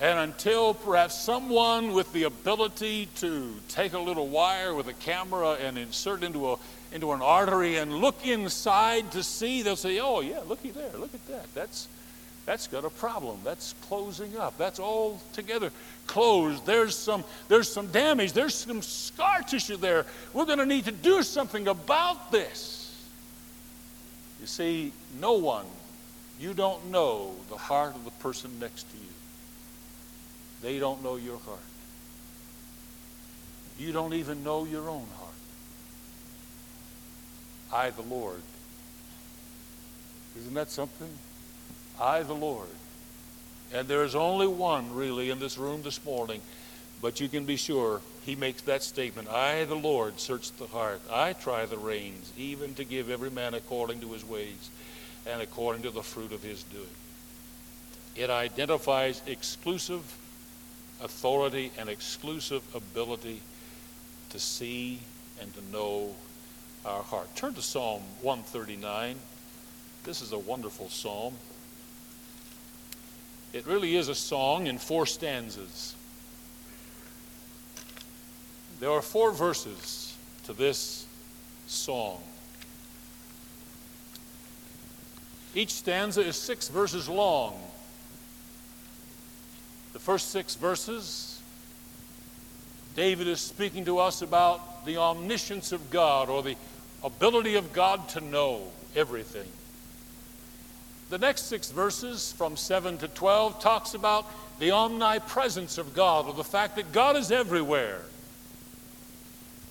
And 0.00 0.18
until 0.18 0.74
perhaps 0.74 1.14
someone 1.14 1.92
with 1.92 2.10
the 2.12 2.22
ability 2.24 3.08
to 3.16 3.54
take 3.68 3.92
a 3.92 3.98
little 3.98 4.28
wire 4.28 4.74
with 4.74 4.88
a 4.88 4.94
camera 4.94 5.52
and 5.52 5.76
insert 5.76 6.22
into 6.22 6.52
a 6.52 6.56
into 6.92 7.12
an 7.12 7.22
artery 7.22 7.76
and 7.76 7.94
look 7.94 8.26
inside 8.26 9.12
to 9.12 9.22
see, 9.22 9.62
they'll 9.62 9.76
say, 9.76 10.00
"Oh 10.00 10.20
yeah, 10.20 10.40
looky 10.48 10.70
there, 10.70 10.90
look 10.98 11.14
at 11.14 11.26
that. 11.28 11.54
That's 11.54 11.86
that's 12.46 12.66
got 12.66 12.86
a 12.86 12.90
problem. 12.90 13.40
That's 13.44 13.74
closing 13.88 14.38
up. 14.38 14.56
That's 14.56 14.78
all 14.78 15.20
together 15.34 15.70
closed. 16.06 16.64
There's 16.64 16.96
some 16.96 17.22
there's 17.48 17.70
some 17.70 17.88
damage. 17.88 18.32
There's 18.32 18.54
some 18.54 18.80
scar 18.80 19.42
tissue 19.42 19.76
there. 19.76 20.06
We're 20.32 20.46
going 20.46 20.58
to 20.58 20.66
need 20.66 20.86
to 20.86 20.92
do 20.92 21.22
something 21.22 21.68
about 21.68 22.32
this." 22.32 22.79
You 24.40 24.46
see, 24.46 24.92
no 25.20 25.34
one, 25.34 25.66
You 26.40 26.54
don't 26.54 26.90
know 26.90 27.34
the 27.50 27.58
heart 27.58 27.94
of 27.94 28.06
the 28.06 28.10
person 28.12 28.50
next 28.58 28.90
to 28.90 28.96
you. 28.96 29.12
They 30.62 30.78
don't 30.78 31.04
know 31.04 31.16
your 31.16 31.38
heart. 31.38 31.58
You 33.78 33.92
don't 33.92 34.14
even 34.14 34.42
know 34.42 34.64
your 34.64 34.88
own 34.88 35.06
heart. 35.18 35.30
I, 37.72 37.90
the 37.90 38.02
Lord. 38.02 38.40
Isn't 40.38 40.54
that 40.54 40.70
something? 40.70 41.10
I, 42.00 42.22
the 42.22 42.34
Lord. 42.34 42.68
And 43.74 43.86
there 43.86 44.02
is 44.04 44.14
only 44.14 44.46
one, 44.46 44.94
really, 44.94 45.28
in 45.28 45.40
this 45.40 45.58
room 45.58 45.82
this 45.82 46.02
morning, 46.06 46.40
but 47.02 47.20
you 47.20 47.28
can 47.28 47.44
be 47.44 47.56
sure 47.56 48.00
he 48.24 48.36
makes 48.36 48.62
that 48.62 48.82
statement 48.82 49.28
I, 49.28 49.64
the 49.64 49.74
Lord, 49.74 50.20
search 50.20 50.52
the 50.52 50.66
heart. 50.66 51.00
I 51.10 51.32
try 51.32 51.66
the 51.66 51.78
reins, 51.78 52.32
even 52.36 52.74
to 52.74 52.84
give 52.84 53.10
every 53.10 53.30
man 53.30 53.54
according 53.54 54.00
to 54.00 54.12
his 54.12 54.24
ways 54.24 54.70
and 55.26 55.40
according 55.40 55.82
to 55.82 55.90
the 55.90 56.02
fruit 56.02 56.32
of 56.32 56.42
his 56.42 56.62
doing. 56.64 56.86
It 58.16 58.30
identifies 58.30 59.22
exclusive 59.26 60.02
authority 61.02 61.72
and 61.78 61.88
exclusive 61.88 62.62
ability 62.74 63.40
to 64.30 64.38
see 64.38 65.00
and 65.40 65.52
to 65.54 65.64
know 65.72 66.14
our 66.84 67.02
heart. 67.02 67.34
Turn 67.36 67.54
to 67.54 67.62
Psalm 67.62 68.02
139. 68.22 69.16
This 70.04 70.22
is 70.22 70.32
a 70.32 70.38
wonderful 70.38 70.88
psalm. 70.88 71.34
It 73.52 73.66
really 73.66 73.96
is 73.96 74.08
a 74.08 74.14
song 74.14 74.66
in 74.66 74.78
four 74.78 75.06
stanzas. 75.06 75.94
There 78.80 78.90
are 78.90 79.02
four 79.02 79.30
verses 79.30 80.16
to 80.44 80.54
this 80.54 81.06
song. 81.66 82.18
Each 85.54 85.72
stanza 85.72 86.22
is 86.22 86.36
six 86.36 86.68
verses 86.68 87.06
long. 87.06 87.60
The 89.92 89.98
first 89.98 90.30
six 90.30 90.54
verses, 90.54 91.42
David 92.96 93.28
is 93.28 93.40
speaking 93.40 93.84
to 93.84 93.98
us 93.98 94.22
about 94.22 94.86
the 94.86 94.96
omniscience 94.96 95.72
of 95.72 95.90
God 95.90 96.30
or 96.30 96.42
the 96.42 96.56
ability 97.04 97.56
of 97.56 97.74
God 97.74 98.08
to 98.10 98.20
know 98.22 98.68
everything. 98.96 99.48
The 101.10 101.18
next 101.18 101.46
six 101.46 101.70
verses, 101.70 102.32
from 102.32 102.56
7 102.56 102.96
to 102.98 103.08
12, 103.08 103.60
talks 103.60 103.92
about 103.92 104.26
the 104.58 104.70
omnipresence 104.70 105.76
of 105.76 105.92
God, 105.92 106.26
or 106.26 106.34
the 106.34 106.44
fact 106.44 106.76
that 106.76 106.92
God 106.92 107.16
is 107.16 107.30
everywhere. 107.30 108.02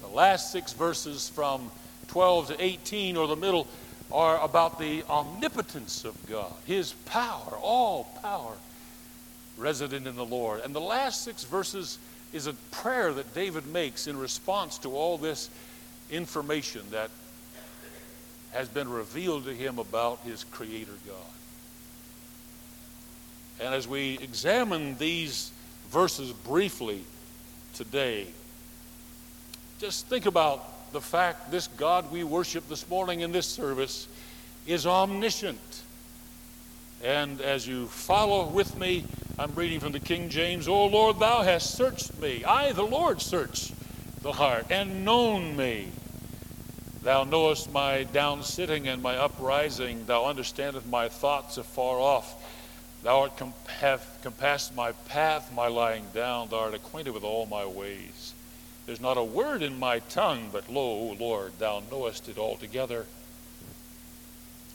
The 0.02 0.08
last 0.08 0.52
six 0.52 0.74
verses, 0.74 1.30
from 1.30 1.72
12 2.08 2.48
to 2.48 2.64
18, 2.64 3.18
or 3.18 3.28
the 3.28 3.36
middle, 3.36 3.68
are 4.12 4.42
about 4.42 4.80
the 4.80 5.04
omnipotence 5.10 6.06
of 6.06 6.16
God, 6.28 6.52
His 6.66 6.94
power, 7.06 7.58
all 7.62 8.06
power 8.22 8.54
resident 9.58 10.08
in 10.08 10.16
the 10.16 10.26
Lord. 10.26 10.62
And 10.64 10.74
the 10.74 10.82
last 10.82 11.24
six 11.24 11.44
verses 11.44 12.00
is 12.34 12.48
a 12.48 12.54
prayer 12.72 13.14
that 13.14 13.34
David 13.34 13.68
makes 13.68 14.08
in 14.08 14.18
response 14.18 14.78
to 14.80 14.96
all 14.96 15.18
this 15.18 15.50
information 16.10 16.82
that 16.92 17.10
has 18.52 18.68
been 18.68 18.90
revealed 18.90 19.46
to 19.46 19.54
him 19.54 19.78
about 19.78 20.20
his 20.24 20.44
Creator 20.46 20.94
God. 21.06 21.16
And 23.60 23.74
as 23.74 23.88
we 23.88 24.18
examine 24.20 24.98
these 24.98 25.52
verses 25.90 26.32
briefly 26.32 27.04
today, 27.76 28.28
just 29.80 30.08
think 30.08 30.26
about 30.26 30.92
the 30.92 31.00
fact 31.00 31.52
this 31.52 31.68
God 31.68 32.12
we 32.12 32.26
worship 32.26 32.68
this 32.68 32.90
morning 32.90 33.22
in 33.22 33.32
this 33.32 33.48
service 33.48 34.10
is 34.68 34.86
omniscient. 34.86 35.84
And 37.02 37.40
as 37.40 37.66
you 37.66 37.88
follow 37.88 38.48
with 38.48 38.78
me, 38.78 39.06
I'm 39.38 39.56
reading 39.56 39.80
from 39.80 39.94
the 39.94 40.02
King 40.02 40.28
James, 40.28 40.68
O 40.68 40.86
Lord, 40.86 41.20
thou 41.20 41.44
hast 41.44 41.76
searched 41.76 42.20
me. 42.20 42.44
I, 42.44 42.74
the 42.74 42.84
Lord, 42.84 43.22
search 43.22 43.72
the 44.22 44.34
heart 44.34 44.66
and 44.70 45.06
known 45.06 45.56
me. 45.56 45.88
Thou 47.02 47.24
knowest 47.24 47.72
my 47.72 48.04
down 48.04 48.44
sitting 48.44 48.90
and 48.90 49.02
my 49.02 49.16
uprising. 49.16 50.06
Thou 50.06 50.26
understandest 50.26 50.88
my 50.88 51.08
thoughts 51.08 51.58
afar 51.58 52.00
off. 52.02 52.36
Thou 53.04 53.22
art 53.22 53.42
have 53.80 54.06
compassed 54.24 54.76
my 54.76 54.92
path, 55.08 55.54
my 55.54 55.68
lying 55.68 56.06
down. 56.14 56.50
Thou 56.50 56.58
art 56.58 56.74
acquainted 56.74 57.14
with 57.14 57.24
all 57.24 57.46
my 57.46 57.66
ways. 57.66 58.34
There's 58.90 59.00
not 59.00 59.18
a 59.20 59.24
word 59.24 59.62
in 59.62 59.78
my 59.78 60.00
tongue, 60.00 60.50
but 60.52 60.68
lo, 60.68 61.14
Lord, 61.20 61.54
thou 61.60 61.84
knowest 61.92 62.28
it 62.28 62.40
altogether. 62.40 63.06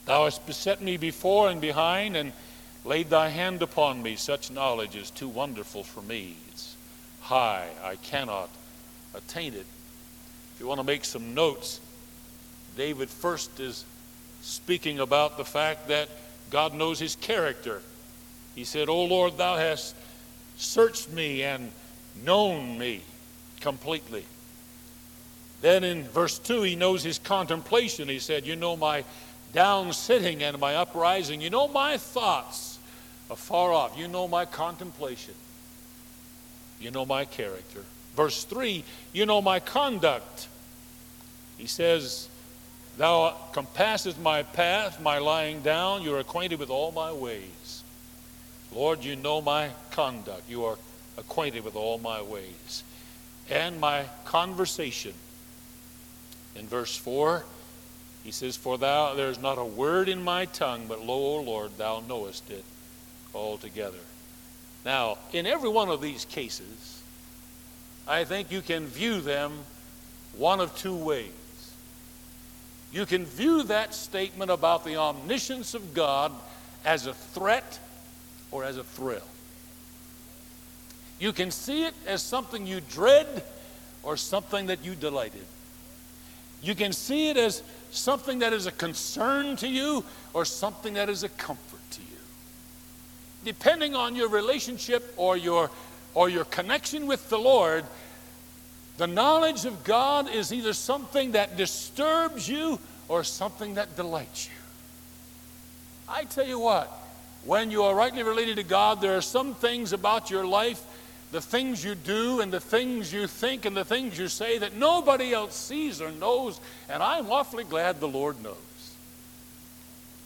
Thou 0.06 0.26
hast 0.26 0.46
beset 0.46 0.80
me 0.80 0.96
before 0.96 1.50
and 1.50 1.60
behind, 1.60 2.16
and 2.16 2.30
laid 2.84 3.10
thy 3.10 3.30
hand 3.30 3.60
upon 3.60 4.04
me. 4.04 4.14
Such 4.14 4.52
knowledge 4.52 4.94
is 4.94 5.10
too 5.10 5.26
wonderful 5.26 5.82
for 5.82 6.00
me. 6.00 6.36
It's 6.52 6.76
high, 7.22 7.66
I 7.82 7.96
cannot 7.96 8.50
attain 9.14 9.52
it. 9.52 9.66
If 10.54 10.60
you 10.60 10.68
want 10.68 10.78
to 10.78 10.84
make 10.84 11.04
some 11.04 11.34
notes, 11.34 11.80
David 12.76 13.10
first 13.10 13.58
is 13.58 13.84
speaking 14.42 15.00
about 15.00 15.38
the 15.38 15.44
fact 15.44 15.88
that 15.88 16.08
God 16.50 16.72
knows 16.72 17.00
his 17.00 17.16
character. 17.16 17.82
He 18.54 18.62
said, 18.62 18.88
O 18.88 19.06
Lord, 19.06 19.38
thou 19.38 19.56
hast 19.56 19.96
searched 20.56 21.10
me 21.10 21.42
and 21.42 21.72
known 22.24 22.78
me 22.78 23.02
completely. 23.64 24.24
Then 25.62 25.82
in 25.82 26.04
verse 26.04 26.38
2, 26.38 26.62
he 26.62 26.76
knows 26.76 27.02
his 27.02 27.18
contemplation. 27.18 28.08
He 28.08 28.18
said, 28.18 28.46
You 28.46 28.54
know 28.54 28.76
my 28.76 29.04
down 29.54 29.94
sitting 29.94 30.42
and 30.42 30.58
my 30.60 30.76
uprising. 30.76 31.40
You 31.40 31.48
know 31.48 31.66
my 31.66 31.96
thoughts 31.96 32.78
afar 33.30 33.72
off. 33.72 33.98
You 33.98 34.06
know 34.06 34.28
my 34.28 34.44
contemplation. 34.44 35.34
You 36.78 36.90
know 36.90 37.06
my 37.06 37.24
character. 37.24 37.82
Verse 38.14 38.44
3, 38.44 38.84
you 39.14 39.24
know 39.24 39.40
my 39.40 39.58
conduct. 39.58 40.48
He 41.56 41.66
says, 41.66 42.28
Thou 42.98 43.34
compassest 43.52 44.20
my 44.20 44.42
path, 44.42 45.00
my 45.00 45.18
lying 45.18 45.62
down. 45.62 46.02
You 46.02 46.14
are 46.14 46.20
acquainted 46.20 46.58
with 46.58 46.68
all 46.68 46.92
my 46.92 47.12
ways. 47.12 47.82
Lord, 48.72 49.02
you 49.02 49.16
know 49.16 49.40
my 49.40 49.70
conduct. 49.90 50.42
You 50.48 50.66
are 50.66 50.76
acquainted 51.16 51.64
with 51.64 51.76
all 51.76 51.96
my 51.98 52.20
ways. 52.20 52.84
And 53.50 53.80
my 53.80 54.04
conversation. 54.24 55.14
In 56.56 56.66
verse 56.66 56.96
4, 56.96 57.44
he 58.22 58.30
says, 58.30 58.56
For 58.56 58.78
thou, 58.78 59.14
there 59.14 59.28
is 59.28 59.38
not 59.38 59.58
a 59.58 59.64
word 59.64 60.08
in 60.08 60.22
my 60.22 60.46
tongue, 60.46 60.86
but 60.88 61.04
lo, 61.04 61.36
O 61.36 61.40
Lord, 61.40 61.76
thou 61.76 62.02
knowest 62.08 62.50
it 62.50 62.64
altogether. 63.34 63.98
Now, 64.84 65.18
in 65.32 65.46
every 65.46 65.68
one 65.68 65.88
of 65.88 66.00
these 66.00 66.24
cases, 66.24 67.02
I 68.06 68.24
think 68.24 68.50
you 68.50 68.60
can 68.60 68.86
view 68.86 69.20
them 69.20 69.52
one 70.36 70.60
of 70.60 70.76
two 70.76 70.96
ways. 70.96 71.30
You 72.92 73.06
can 73.06 73.24
view 73.24 73.64
that 73.64 73.94
statement 73.94 74.50
about 74.50 74.84
the 74.84 74.96
omniscience 74.96 75.74
of 75.74 75.94
God 75.94 76.32
as 76.84 77.06
a 77.06 77.14
threat 77.14 77.78
or 78.50 78.64
as 78.64 78.76
a 78.76 78.84
thrill. 78.84 79.22
You 81.18 81.32
can 81.32 81.50
see 81.50 81.84
it 81.84 81.94
as 82.06 82.22
something 82.22 82.66
you 82.66 82.80
dread 82.80 83.42
or 84.02 84.16
something 84.16 84.66
that 84.66 84.84
you 84.84 84.94
delight 84.94 85.34
in. 85.34 85.46
You 86.62 86.74
can 86.74 86.92
see 86.92 87.30
it 87.30 87.36
as 87.36 87.62
something 87.90 88.40
that 88.40 88.52
is 88.52 88.66
a 88.66 88.72
concern 88.72 89.56
to 89.56 89.68
you 89.68 90.04
or 90.32 90.44
something 90.44 90.94
that 90.94 91.08
is 91.08 91.22
a 91.22 91.28
comfort 91.28 91.90
to 91.92 92.00
you. 92.00 92.18
Depending 93.44 93.94
on 93.94 94.16
your 94.16 94.28
relationship 94.28 95.12
or 95.16 95.36
your, 95.36 95.70
or 96.14 96.28
your 96.28 96.44
connection 96.44 97.06
with 97.06 97.28
the 97.28 97.38
Lord, 97.38 97.84
the 98.96 99.06
knowledge 99.06 99.64
of 99.64 99.84
God 99.84 100.28
is 100.28 100.52
either 100.52 100.72
something 100.72 101.32
that 101.32 101.56
disturbs 101.56 102.48
you 102.48 102.78
or 103.08 103.24
something 103.24 103.74
that 103.74 103.96
delights 103.96 104.46
you. 104.46 104.52
I 106.08 106.24
tell 106.24 106.46
you 106.46 106.58
what, 106.58 106.90
when 107.44 107.70
you 107.70 107.82
are 107.82 107.94
rightly 107.94 108.22
related 108.22 108.56
to 108.56 108.62
God, 108.62 109.00
there 109.00 109.16
are 109.16 109.22
some 109.22 109.54
things 109.54 109.92
about 109.92 110.30
your 110.30 110.46
life, 110.46 110.82
the 111.34 111.40
things 111.40 111.84
you 111.84 111.96
do 111.96 112.40
and 112.40 112.52
the 112.52 112.60
things 112.60 113.12
you 113.12 113.26
think 113.26 113.64
and 113.64 113.76
the 113.76 113.84
things 113.84 114.16
you 114.16 114.28
say 114.28 114.56
that 114.58 114.76
nobody 114.76 115.32
else 115.32 115.56
sees 115.56 116.00
or 116.00 116.12
knows, 116.12 116.60
and 116.88 117.02
I'm 117.02 117.28
awfully 117.28 117.64
glad 117.64 117.98
the 117.98 118.06
Lord 118.06 118.40
knows. 118.40 118.54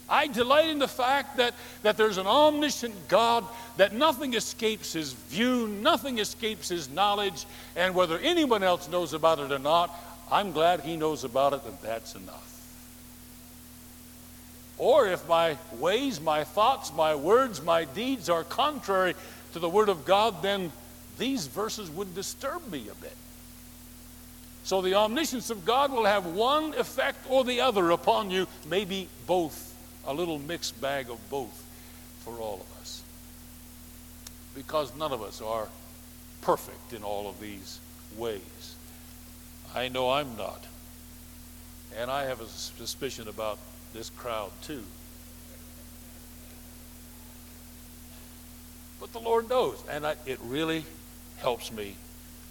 I 0.07 0.27
delight 0.27 0.69
in 0.69 0.79
the 0.79 0.87
fact 0.87 1.39
that, 1.39 1.55
that 1.81 1.97
there's 1.97 2.19
an 2.19 2.27
omniscient 2.27 3.09
God, 3.09 3.47
that 3.79 3.95
nothing 3.95 4.35
escapes 4.35 4.93
his 4.93 5.15
view, 5.15 5.67
nothing 5.67 6.19
escapes 6.19 6.69
his 6.69 6.91
knowledge, 6.91 7.47
and 7.75 7.95
whether 7.95 8.19
anyone 8.19 8.63
else 8.63 8.87
knows 8.91 9.15
about 9.15 9.39
it 9.39 9.51
or 9.51 9.59
not, 9.59 9.99
I'm 10.31 10.53
glad 10.53 10.81
he 10.81 10.99
knows 10.99 11.25
about 11.25 11.55
it, 11.55 11.63
and 11.65 11.79
that's 11.83 12.17
enough. 12.17 12.45
Or 14.77 15.09
if 15.09 15.27
my 15.27 15.57
ways, 15.79 16.21
my 16.21 16.45
thoughts, 16.45 16.93
my 16.93 17.15
words, 17.15 17.63
my 17.63 17.87
deeds 17.87 18.29
are 18.29 18.45
contrary 18.45 19.15
to 19.55 19.59
the 19.59 19.71
Word 19.71 19.89
of 19.89 20.05
God, 20.05 20.43
then 20.43 20.71
these 21.19 21.47
verses 21.47 21.91
would 21.91 22.15
disturb 22.15 22.71
me 22.71 22.89
a 22.89 22.95
bit. 22.95 23.17
So 24.65 24.83
the 24.83 24.95
omniscience 24.95 25.51
of 25.51 25.65
God 25.65 25.93
will 25.93 26.05
have 26.05 26.27
one 26.27 26.75
effect 26.75 27.27
or 27.29 27.43
the 27.45 27.61
other 27.61 27.91
upon 27.91 28.31
you, 28.31 28.47
maybe 28.69 29.09
both 29.27 29.75
a 30.07 30.15
little 30.15 30.39
mixed 30.39 30.81
bag 30.81 31.11
of 31.11 31.19
both 31.31 31.65
for 32.21 32.35
all 32.35 32.57
of 32.57 32.81
us. 32.81 33.03
Because 34.55 34.95
none 34.97 35.13
of 35.13 35.23
us 35.23 35.41
are 35.41 35.69
perfect 36.43 36.93
in 36.93 37.03
all 37.03 37.29
of 37.29 37.41
these 37.41 37.81
ways. 38.17 38.75
I 39.75 39.89
know 39.89 40.11
I'm 40.11 40.37
not. 40.37 40.65
And 41.99 42.11
I 42.11 42.25
have 42.25 42.41
a 42.41 42.47
suspicion 42.47 43.29
about 43.29 43.59
this 43.93 44.11
crowd 44.11 44.51
too. 44.63 44.85
But 49.01 49.13
the 49.13 49.21
Lord 49.21 49.49
knows, 49.49 49.83
and 49.89 50.07
I, 50.07 50.17
it 50.27 50.39
really 50.43 50.85
helps 51.39 51.73
me 51.73 51.95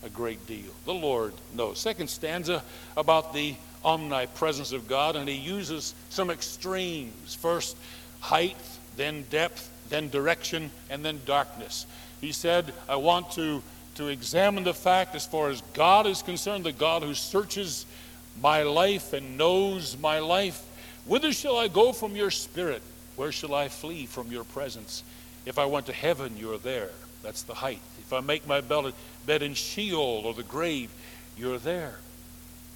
a 0.03 0.09
great 0.09 0.45
deal. 0.47 0.71
The 0.85 0.93
Lord 0.93 1.33
knows. 1.53 1.79
Second 1.79 2.09
stanza 2.09 2.63
about 2.95 3.33
the 3.33 3.55
omnipresence 3.83 4.71
of 4.71 4.87
God, 4.87 5.15
and 5.15 5.27
he 5.27 5.35
uses 5.35 5.93
some 6.09 6.29
extremes. 6.29 7.35
First, 7.35 7.77
height, 8.19 8.57
then 8.95 9.23
depth, 9.29 9.69
then 9.89 10.09
direction, 10.09 10.71
and 10.89 11.03
then 11.03 11.21
darkness. 11.25 11.85
He 12.21 12.31
said, 12.31 12.73
I 12.89 12.95
want 12.95 13.31
to, 13.31 13.61
to 13.95 14.07
examine 14.07 14.63
the 14.63 14.73
fact 14.73 15.15
as 15.15 15.25
far 15.25 15.49
as 15.49 15.61
God 15.73 16.07
is 16.07 16.21
concerned, 16.21 16.65
the 16.65 16.71
God 16.71 17.03
who 17.03 17.13
searches 17.13 17.85
my 18.41 18.63
life 18.63 19.13
and 19.13 19.37
knows 19.37 19.97
my 19.97 20.19
life. 20.19 20.63
Whither 21.05 21.31
shall 21.31 21.57
I 21.57 21.67
go 21.67 21.93
from 21.93 22.15
your 22.15 22.31
spirit? 22.31 22.81
Where 23.15 23.31
shall 23.31 23.55
I 23.55 23.67
flee 23.67 24.05
from 24.05 24.31
your 24.31 24.43
presence? 24.43 25.03
If 25.45 25.57
I 25.57 25.65
went 25.65 25.85
to 25.85 25.93
heaven, 25.93 26.35
you're 26.37 26.57
there. 26.57 26.91
That's 27.23 27.43
the 27.43 27.53
height. 27.53 27.79
If 28.07 28.13
I 28.13 28.21
make 28.21 28.47
my 28.47 28.61
bed 28.61 29.41
in 29.41 29.53
Sheol 29.53 30.23
or 30.25 30.33
the 30.33 30.41
grave, 30.41 30.89
you're 31.37 31.59
there. 31.59 31.97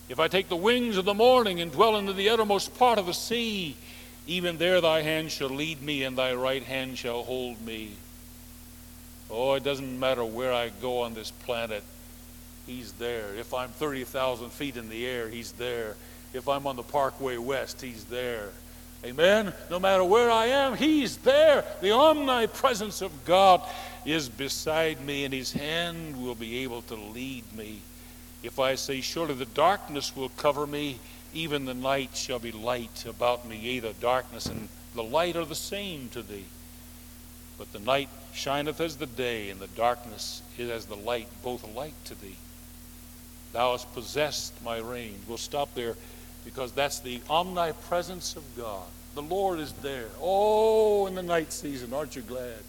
If 0.09 0.19
I 0.19 0.27
take 0.27 0.49
the 0.49 0.57
wings 0.57 0.97
of 0.97 1.05
the 1.05 1.13
morning 1.13 1.61
and 1.61 1.71
dwell 1.71 1.95
into 1.95 2.11
the 2.11 2.27
uttermost 2.27 2.77
part 2.77 2.99
of 2.99 3.05
the 3.05 3.13
sea, 3.13 3.77
even 4.27 4.57
there 4.57 4.81
thy 4.81 5.03
hand 5.03 5.31
shall 5.31 5.47
lead 5.47 5.81
me, 5.81 6.03
and 6.03 6.17
thy 6.17 6.33
right 6.33 6.63
hand 6.63 6.97
shall 6.97 7.23
hold 7.23 7.65
me. 7.65 7.93
Oh, 9.29 9.53
it 9.53 9.63
doesn't 9.63 9.99
matter 9.99 10.25
where 10.25 10.51
I 10.51 10.69
go 10.81 11.03
on 11.03 11.13
this 11.13 11.31
planet, 11.31 11.83
he's 12.67 12.91
there. 12.93 13.33
If 13.35 13.53
I'm 13.53 13.69
30,000 13.69 14.49
feet 14.51 14.75
in 14.75 14.89
the 14.89 15.07
air, 15.07 15.29
he's 15.29 15.53
there. 15.53 15.95
If 16.33 16.49
I'm 16.49 16.67
on 16.67 16.75
the 16.75 16.83
Parkway 16.83 17.37
West, 17.37 17.81
he's 17.81 18.03
there. 18.03 18.49
Amen? 19.03 19.53
No 19.69 19.79
matter 19.79 20.03
where 20.03 20.29
I 20.29 20.47
am, 20.47 20.75
he's 20.75 21.17
there. 21.17 21.65
The 21.81 21.91
omnipresence 21.91 23.01
of 23.01 23.25
God 23.25 23.61
is 24.05 24.29
beside 24.29 25.01
me, 25.01 25.25
and 25.25 25.33
his 25.33 25.53
hand 25.53 26.21
will 26.21 26.35
be 26.35 26.59
able 26.63 26.83
to 26.83 26.95
lead 26.95 27.43
me. 27.55 27.81
If 28.43 28.59
I 28.59 28.75
say, 28.75 29.01
Surely 29.01 29.33
the 29.33 29.45
darkness 29.45 30.15
will 30.15 30.29
cover 30.29 30.67
me, 30.67 30.99
even 31.33 31.65
the 31.65 31.73
night 31.73 32.15
shall 32.15 32.39
be 32.39 32.51
light 32.51 33.05
about 33.05 33.47
me. 33.47 33.57
Yea, 33.57 33.79
the 33.79 33.93
darkness 33.93 34.45
and 34.45 34.69
the 34.93 35.03
light 35.03 35.35
are 35.35 35.45
the 35.45 35.55
same 35.55 36.09
to 36.09 36.21
thee. 36.21 36.45
But 37.57 37.71
the 37.73 37.79
night 37.79 38.09
shineth 38.33 38.81
as 38.81 38.97
the 38.97 39.05
day, 39.05 39.49
and 39.49 39.59
the 39.59 39.67
darkness 39.67 40.41
is 40.57 40.69
as 40.69 40.85
the 40.85 40.95
light, 40.95 41.27
both 41.43 41.63
alike 41.63 41.93
to 42.05 42.15
thee. 42.15 42.37
Thou 43.53 43.71
hast 43.71 43.93
possessed 43.93 44.53
my 44.63 44.77
reign. 44.77 45.19
We'll 45.27 45.37
stop 45.37 45.73
there 45.75 45.95
because 46.43 46.71
that's 46.71 46.99
the 46.99 47.21
omnipresence 47.29 48.35
of 48.35 48.43
God. 48.57 48.85
The 49.15 49.21
Lord 49.21 49.59
is 49.59 49.73
there. 49.73 50.07
Oh, 50.21 51.07
in 51.07 51.15
the 51.15 51.23
night 51.23 51.51
season, 51.51 51.93
aren't 51.93 52.15
you 52.15 52.21
glad? 52.21 52.63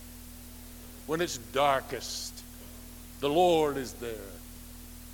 When 1.06 1.20
it's 1.20 1.38
darkest, 1.38 2.42
the 3.20 3.28
Lord 3.28 3.76
is 3.76 3.92
there. 3.94 4.32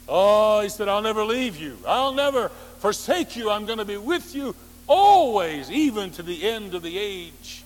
Oh, 0.09 0.63
he 0.63 0.71
said, 0.71 0.89
I'll 0.89 1.03
never 1.03 1.25
leave 1.25 1.57
you. 1.57 1.77
I'll 1.87 2.15
never 2.15 2.49
forsake 2.79 3.37
you. 3.37 3.51
I'm 3.51 3.67
going 3.67 3.79
to 3.79 3.85
be 3.85 3.99
with 3.99 4.35
you 4.35 4.55
always, 4.87 5.71
even 5.71 6.11
to 6.13 6.23
the 6.23 6.49
end 6.49 6.75
of 6.75 6.83
the 6.83 6.99
age. 6.99 7.63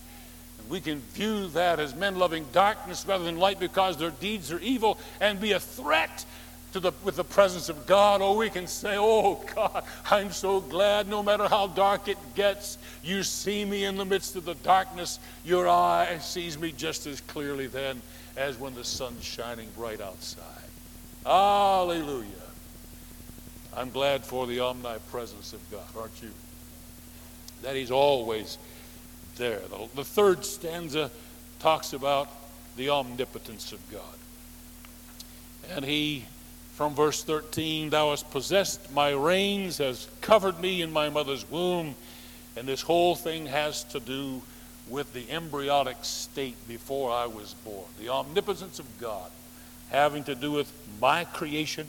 And 0.59 0.69
we 0.69 0.81
can 0.81 0.99
view 0.99 1.47
that 1.49 1.79
as 1.79 1.95
men 1.95 2.19
loving 2.19 2.45
darkness 2.53 3.07
rather 3.07 3.25
than 3.25 3.39
light 3.39 3.61
because 3.61 3.97
their 3.97 4.11
deeds 4.11 4.51
are 4.51 4.59
evil 4.59 4.99
and 5.21 5.41
be 5.41 5.53
a 5.53 5.61
threat 5.61 6.25
the, 6.81 6.93
with 7.05 7.17
the 7.17 7.25
presence 7.25 7.69
of 7.69 7.87
God, 7.87 8.23
oh, 8.23 8.37
we 8.37 8.49
can 8.49 8.67
say, 8.67 8.97
Oh, 8.99 9.45
God, 9.55 9.85
I'm 10.11 10.33
so 10.33 10.61
glad 10.61 11.07
no 11.09 11.23
matter 11.23 11.47
how 11.49 11.67
dark 11.67 12.09
it 12.09 12.19
gets, 12.35 12.79
you 13.03 13.23
see 13.23 13.65
me 13.65 13.85
in 13.85 13.97
the 13.97 14.05
midst 14.05 14.37
of 14.37 14.45
the 14.45 14.55
darkness. 14.55 15.19
Your 15.45 15.69
eye 15.69 16.19
sees 16.21 16.59
me 16.59 16.73
just 16.73 17.07
as 17.07 17.21
clearly 17.21 17.67
then 17.67 18.01
as 18.37 18.59
when 18.59 18.75
the 18.75 18.85
sun's 18.85 19.23
shining 19.23 19.69
bright 19.77 20.01
outside. 20.01 20.47
Hallelujah. 21.25 22.29
I'm 23.75 23.91
glad 23.91 24.25
for 24.25 24.47
the 24.47 24.61
omnipresence 24.61 25.53
of 25.53 25.71
God, 25.71 25.87
aren't 25.99 26.23
you? 26.23 26.31
That 27.63 27.77
He's 27.77 27.91
always 27.91 28.59
there. 29.37 29.61
The, 29.61 29.89
the 29.95 30.05
third 30.05 30.45
stanza 30.45 31.11
talks 31.59 31.93
about 31.93 32.29
the 32.77 32.91
omnipotence 32.91 33.73
of 33.73 33.91
God. 33.91 34.03
And 35.71 35.85
He 35.85 36.25
from 36.83 36.97
verse 36.97 37.23
13 37.23 37.91
Thou 37.91 38.11
hast 38.11 38.29
possessed 38.33 38.91
my 38.91 39.13
reins, 39.13 39.79
has 39.79 40.09
covered 40.21 40.59
me 40.59 40.83
in 40.83 40.93
my 40.93 41.09
mother's 41.09 41.49
womb. 41.49 41.95
And 42.57 42.67
this 42.67 42.83
whole 42.83 43.15
thing 43.15 43.47
has 43.47 43.85
to 43.85 44.01
do 44.01 44.43
with 44.89 45.13
the 45.13 45.31
embryonic 45.31 45.99
state 46.03 46.57
before 46.67 47.13
I 47.13 47.27
was 47.27 47.55
born. 47.65 47.85
The 48.01 48.09
omnipotence 48.09 48.81
of 48.81 48.87
God 48.99 49.31
having 49.93 50.25
to 50.25 50.35
do 50.35 50.51
with 50.51 50.73
my 51.01 51.23
creation. 51.23 51.87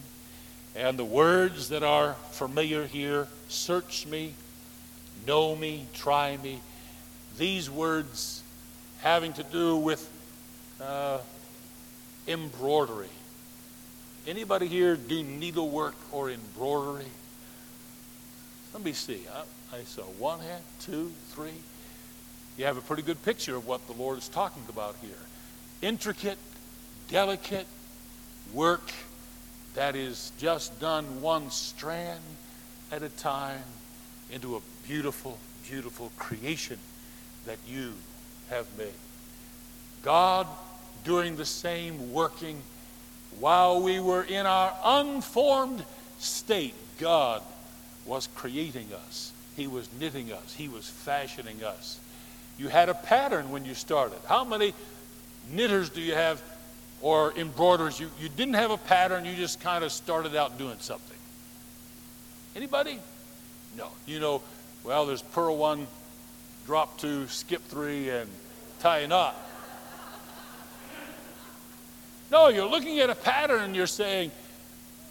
And 0.75 0.99
the 0.99 1.05
words 1.05 1.69
that 1.69 1.81
are 1.81 2.13
familiar 2.29 2.85
here 2.85 3.27
search 3.49 4.05
me, 4.05 4.35
know 5.25 5.55
me, 5.55 5.87
try 5.95 6.37
me. 6.37 6.61
These 7.39 7.67
words 7.67 8.43
having 9.01 9.33
to 9.33 9.43
do 9.43 9.75
with 9.75 10.07
uh, 10.79 11.17
embroidery 12.27 13.09
Anybody 14.25 14.67
here 14.67 14.95
do 14.95 15.21
needlework 15.21 15.95
or 16.11 16.31
embroidery? 16.31 17.11
Let 18.73 18.83
me 18.83 18.93
see. 18.93 19.21
I, 19.33 19.77
I 19.77 19.83
saw 19.83 20.03
one 20.03 20.39
hand, 20.39 20.63
two, 20.79 21.11
three. 21.29 21.53
You 22.57 22.65
have 22.65 22.77
a 22.77 22.81
pretty 22.81 23.01
good 23.01 23.21
picture 23.23 23.55
of 23.55 23.67
what 23.67 23.85
the 23.87 23.93
Lord 23.93 24.17
is 24.17 24.29
talking 24.29 24.63
about 24.69 24.95
here. 25.01 25.11
Intricate, 25.81 26.37
delicate 27.09 27.67
work 28.53 28.91
that 29.73 29.95
is 29.95 30.31
just 30.37 30.79
done 30.79 31.21
one 31.21 31.49
strand 31.49 32.21
at 32.91 33.03
a 33.03 33.09
time 33.09 33.63
into 34.31 34.55
a 34.55 34.61
beautiful, 34.87 35.37
beautiful 35.67 36.11
creation 36.17 36.77
that 37.45 37.57
you 37.67 37.93
have 38.49 38.67
made. 38.77 38.93
God 40.03 40.47
doing 41.03 41.35
the 41.35 41.45
same 41.45 42.13
working 42.13 42.61
while 43.39 43.81
we 43.81 43.99
were 43.99 44.23
in 44.23 44.45
our 44.45 44.73
unformed 44.83 45.83
state, 46.19 46.73
God 46.99 47.41
was 48.05 48.27
creating 48.35 48.89
us. 48.93 49.31
He 49.55 49.67
was 49.67 49.87
knitting 49.99 50.31
us. 50.31 50.53
He 50.53 50.67
was 50.67 50.89
fashioning 50.89 51.63
us. 51.63 51.99
You 52.57 52.67
had 52.67 52.89
a 52.89 52.93
pattern 52.93 53.51
when 53.51 53.65
you 53.65 53.73
started. 53.73 54.19
How 54.27 54.43
many 54.43 54.73
knitters 55.51 55.89
do 55.89 56.01
you 56.01 56.13
have 56.13 56.41
or 57.01 57.33
embroiderers? 57.37 57.99
You, 57.99 58.09
you 58.19 58.29
didn't 58.29 58.55
have 58.55 58.71
a 58.71 58.77
pattern, 58.77 59.25
you 59.25 59.35
just 59.35 59.59
kind 59.59 59.83
of 59.83 59.91
started 59.91 60.35
out 60.35 60.57
doing 60.57 60.77
something. 60.79 61.17
Anybody? 62.55 62.99
No. 63.75 63.89
You 64.05 64.19
know, 64.19 64.41
well, 64.83 65.05
there's 65.05 65.21
purl 65.21 65.57
one, 65.57 65.87
drop 66.65 66.97
two, 66.99 67.27
skip 67.27 67.63
three, 67.63 68.09
and 68.09 68.29
tie 68.79 68.99
a 68.99 69.07
knot. 69.07 69.35
No, 72.31 72.47
you're 72.47 72.69
looking 72.69 72.99
at 72.99 73.09
a 73.09 73.15
pattern 73.15 73.61
and 73.61 73.75
you're 73.75 73.87
saying, 73.87 74.31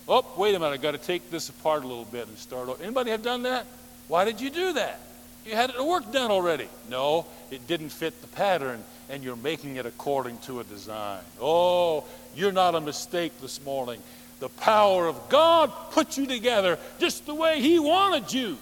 oh, 0.09 0.27
wait 0.37 0.55
a 0.55 0.59
minute, 0.59 0.73
I've 0.73 0.83
got 0.83 0.93
to 0.93 0.99
take 0.99 1.31
this 1.31 1.49
apart 1.49 1.85
a 1.85 1.87
little 1.87 2.05
bit 2.05 2.27
and 2.27 2.37
start 2.39 2.69
over. 2.69 2.83
Anybody 2.83 3.11
have 3.11 3.23
done 3.23 3.43
that? 3.45 3.67
Why 4.09 4.25
did 4.25 4.41
you 4.41 4.51
do 4.51 4.73
that? 4.75 5.01
You 5.47 5.55
had 5.55 5.73
the 5.75 5.85
work 5.85 6.13
done 6.13 6.31
already. 6.31 6.69
No, 6.89 7.27
it 7.51 7.67
didn't 7.67 7.89
fit 7.89 8.21
the 8.21 8.29
pattern, 8.29 8.83
and 9.11 9.25
you're 9.25 9.37
making 9.37 9.77
it 9.77 9.87
according 9.87 10.39
to 10.39 10.61
a 10.61 10.65
design. 10.65 11.23
Oh, 11.41 12.05
you're 12.37 12.53
not 12.53 12.75
a 12.75 12.81
mistake 12.81 13.33
this 13.41 13.65
morning. 13.65 14.01
The 14.41 14.49
power 14.49 15.07
of 15.07 15.29
God 15.29 15.73
put 15.91 16.17
you 16.17 16.27
together 16.27 16.79
just 16.99 17.27
the 17.27 17.35
way 17.35 17.61
He 17.61 17.79
wanted 17.79 18.33
you. 18.33 18.59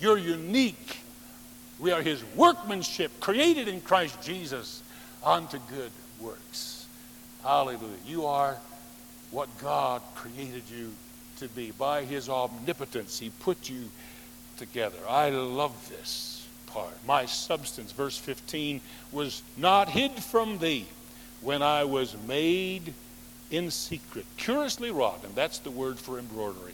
You're 0.00 0.18
unique. 0.18 0.98
We 1.78 1.92
are 1.92 2.02
His 2.02 2.22
workmanship, 2.34 3.20
created 3.20 3.68
in 3.68 3.80
Christ 3.80 4.22
Jesus 4.22 4.82
unto 5.24 5.58
good 5.70 5.90
works. 6.20 6.71
Hallelujah. 7.42 7.96
You 8.06 8.26
are 8.26 8.56
what 9.30 9.48
God 9.58 10.02
created 10.14 10.62
you 10.70 10.92
to 11.38 11.48
be. 11.48 11.70
By 11.72 12.04
his 12.04 12.28
omnipotence, 12.28 13.18
he 13.18 13.30
put 13.30 13.68
you 13.68 13.90
together. 14.56 14.98
I 15.08 15.30
love 15.30 15.88
this 15.88 16.46
part. 16.66 16.94
My 17.06 17.26
substance, 17.26 17.92
verse 17.92 18.16
15, 18.16 18.80
was 19.10 19.42
not 19.56 19.88
hid 19.88 20.12
from 20.12 20.58
thee 20.58 20.86
when 21.40 21.62
I 21.62 21.84
was 21.84 22.16
made 22.26 22.94
in 23.50 23.70
secret, 23.70 24.24
curiously 24.36 24.90
wrought, 24.90 25.24
and 25.24 25.34
that's 25.34 25.58
the 25.58 25.70
word 25.70 25.98
for 25.98 26.18
embroidery, 26.18 26.72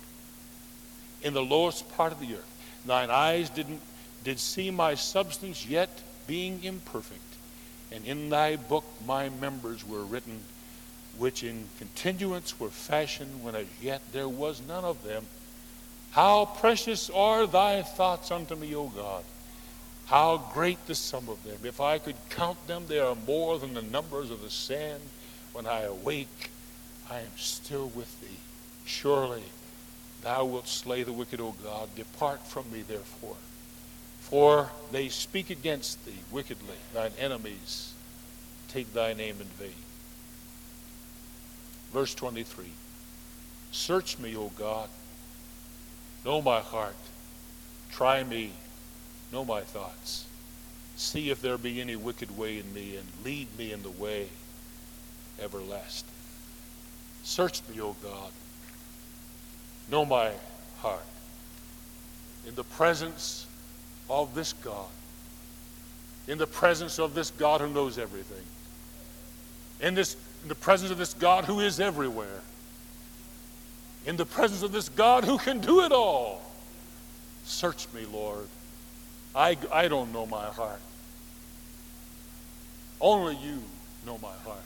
in 1.22 1.34
the 1.34 1.42
lowest 1.42 1.90
part 1.96 2.12
of 2.12 2.20
the 2.20 2.34
earth. 2.34 2.82
Thine 2.86 3.10
eyes 3.10 3.50
didn't 3.50 3.80
did 4.24 4.38
see 4.38 4.70
my 4.70 4.94
substance, 4.94 5.66
yet 5.66 5.88
being 6.26 6.62
imperfect. 6.62 7.20
And 7.90 8.04
in 8.04 8.28
thy 8.28 8.56
book 8.56 8.84
my 9.06 9.28
members 9.28 9.86
were 9.86 10.02
written, 10.02 10.40
which 11.18 11.42
in 11.42 11.66
continuance 11.78 12.58
were 12.58 12.70
fashioned 12.70 13.42
when 13.42 13.54
as 13.54 13.66
yet 13.82 14.00
there 14.12 14.28
was 14.28 14.62
none 14.66 14.84
of 14.84 15.02
them. 15.04 15.26
How 16.12 16.46
precious 16.46 17.10
are 17.10 17.46
thy 17.46 17.82
thoughts 17.82 18.30
unto 18.30 18.54
me, 18.54 18.74
O 18.74 18.88
God! 18.88 19.24
How 20.06 20.38
great 20.54 20.86
the 20.86 20.94
sum 20.94 21.28
of 21.28 21.42
them. 21.44 21.58
If 21.64 21.82
I 21.82 21.98
could 21.98 22.16
count 22.30 22.66
them, 22.66 22.84
they 22.86 22.98
are 22.98 23.14
more 23.26 23.58
than 23.58 23.74
the 23.74 23.82
numbers 23.82 24.30
of 24.30 24.40
the 24.40 24.48
sand. 24.48 25.02
When 25.52 25.66
I 25.66 25.82
awake, 25.82 26.50
I 27.10 27.20
am 27.20 27.36
still 27.36 27.88
with 27.88 28.20
thee. 28.22 28.38
Surely 28.86 29.42
thou 30.22 30.46
wilt 30.46 30.66
slay 30.66 31.02
the 31.02 31.12
wicked, 31.12 31.40
O 31.40 31.54
God. 31.62 31.94
Depart 31.94 32.46
from 32.46 32.70
me, 32.72 32.82
therefore. 32.82 33.36
For 34.20 34.70
they 34.92 35.08
speak 35.10 35.50
against 35.50 36.04
thee 36.06 36.20
wickedly. 36.30 36.76
Thine 36.94 37.12
enemies 37.18 37.92
take 38.68 38.92
thy 38.94 39.12
name 39.12 39.36
in 39.40 39.46
vain. 39.46 39.74
Verse 41.92 42.14
23 42.14 42.66
Search 43.72 44.18
me, 44.18 44.36
O 44.36 44.50
God. 44.58 44.88
Know 46.24 46.42
my 46.42 46.60
heart. 46.60 46.96
Try 47.90 48.24
me 48.24 48.52
Know 49.32 49.44
my 49.44 49.60
thoughts. 49.60 50.26
See 50.96 51.30
if 51.30 51.42
there 51.42 51.58
be 51.58 51.80
any 51.80 51.96
wicked 51.96 52.36
way 52.36 52.58
in 52.58 52.72
me, 52.72 52.96
and 52.96 53.06
lead 53.24 53.46
me 53.58 53.72
in 53.72 53.82
the 53.82 53.90
way 53.90 54.28
everlasting. 55.40 56.08
Search 57.22 57.60
me, 57.68 57.80
O 57.80 57.94
God. 58.02 58.30
Know 59.90 60.04
my 60.04 60.32
heart. 60.78 61.04
In 62.46 62.54
the 62.54 62.64
presence 62.64 63.46
of 64.08 64.34
this 64.34 64.54
God, 64.54 64.88
in 66.26 66.38
the 66.38 66.46
presence 66.46 66.98
of 66.98 67.14
this 67.14 67.30
God 67.30 67.60
who 67.60 67.68
knows 67.68 67.98
everything, 67.98 68.44
in, 69.80 69.94
this, 69.94 70.16
in 70.42 70.48
the 70.48 70.54
presence 70.54 70.90
of 70.90 70.98
this 70.98 71.14
God 71.14 71.44
who 71.44 71.60
is 71.60 71.80
everywhere, 71.80 72.40
in 74.06 74.16
the 74.16 74.26
presence 74.26 74.62
of 74.62 74.72
this 74.72 74.88
God 74.88 75.24
who 75.24 75.38
can 75.38 75.60
do 75.60 75.84
it 75.84 75.92
all, 75.92 76.42
search 77.44 77.86
me, 77.92 78.04
Lord 78.06 78.48
I, 79.34 79.56
I 79.72 79.88
don't 79.88 80.12
know 80.12 80.26
my 80.26 80.46
heart. 80.46 80.80
Only 83.00 83.36
you 83.36 83.62
know 84.04 84.18
my 84.18 84.34
heart. 84.44 84.58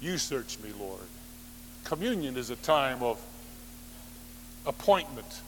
You 0.00 0.18
search 0.18 0.58
me, 0.58 0.70
Lord. 0.78 1.00
Communion 1.84 2.36
is 2.36 2.50
a 2.50 2.56
time 2.56 3.02
of 3.02 3.24
appointment. 4.66 5.40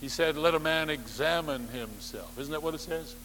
He 0.00 0.08
said, 0.08 0.36
Let 0.36 0.54
a 0.54 0.60
man 0.60 0.90
examine 0.90 1.66
himself. 1.68 2.38
Isn't 2.38 2.52
that 2.52 2.62
what 2.62 2.74
it 2.74 2.80
says? 2.80 3.16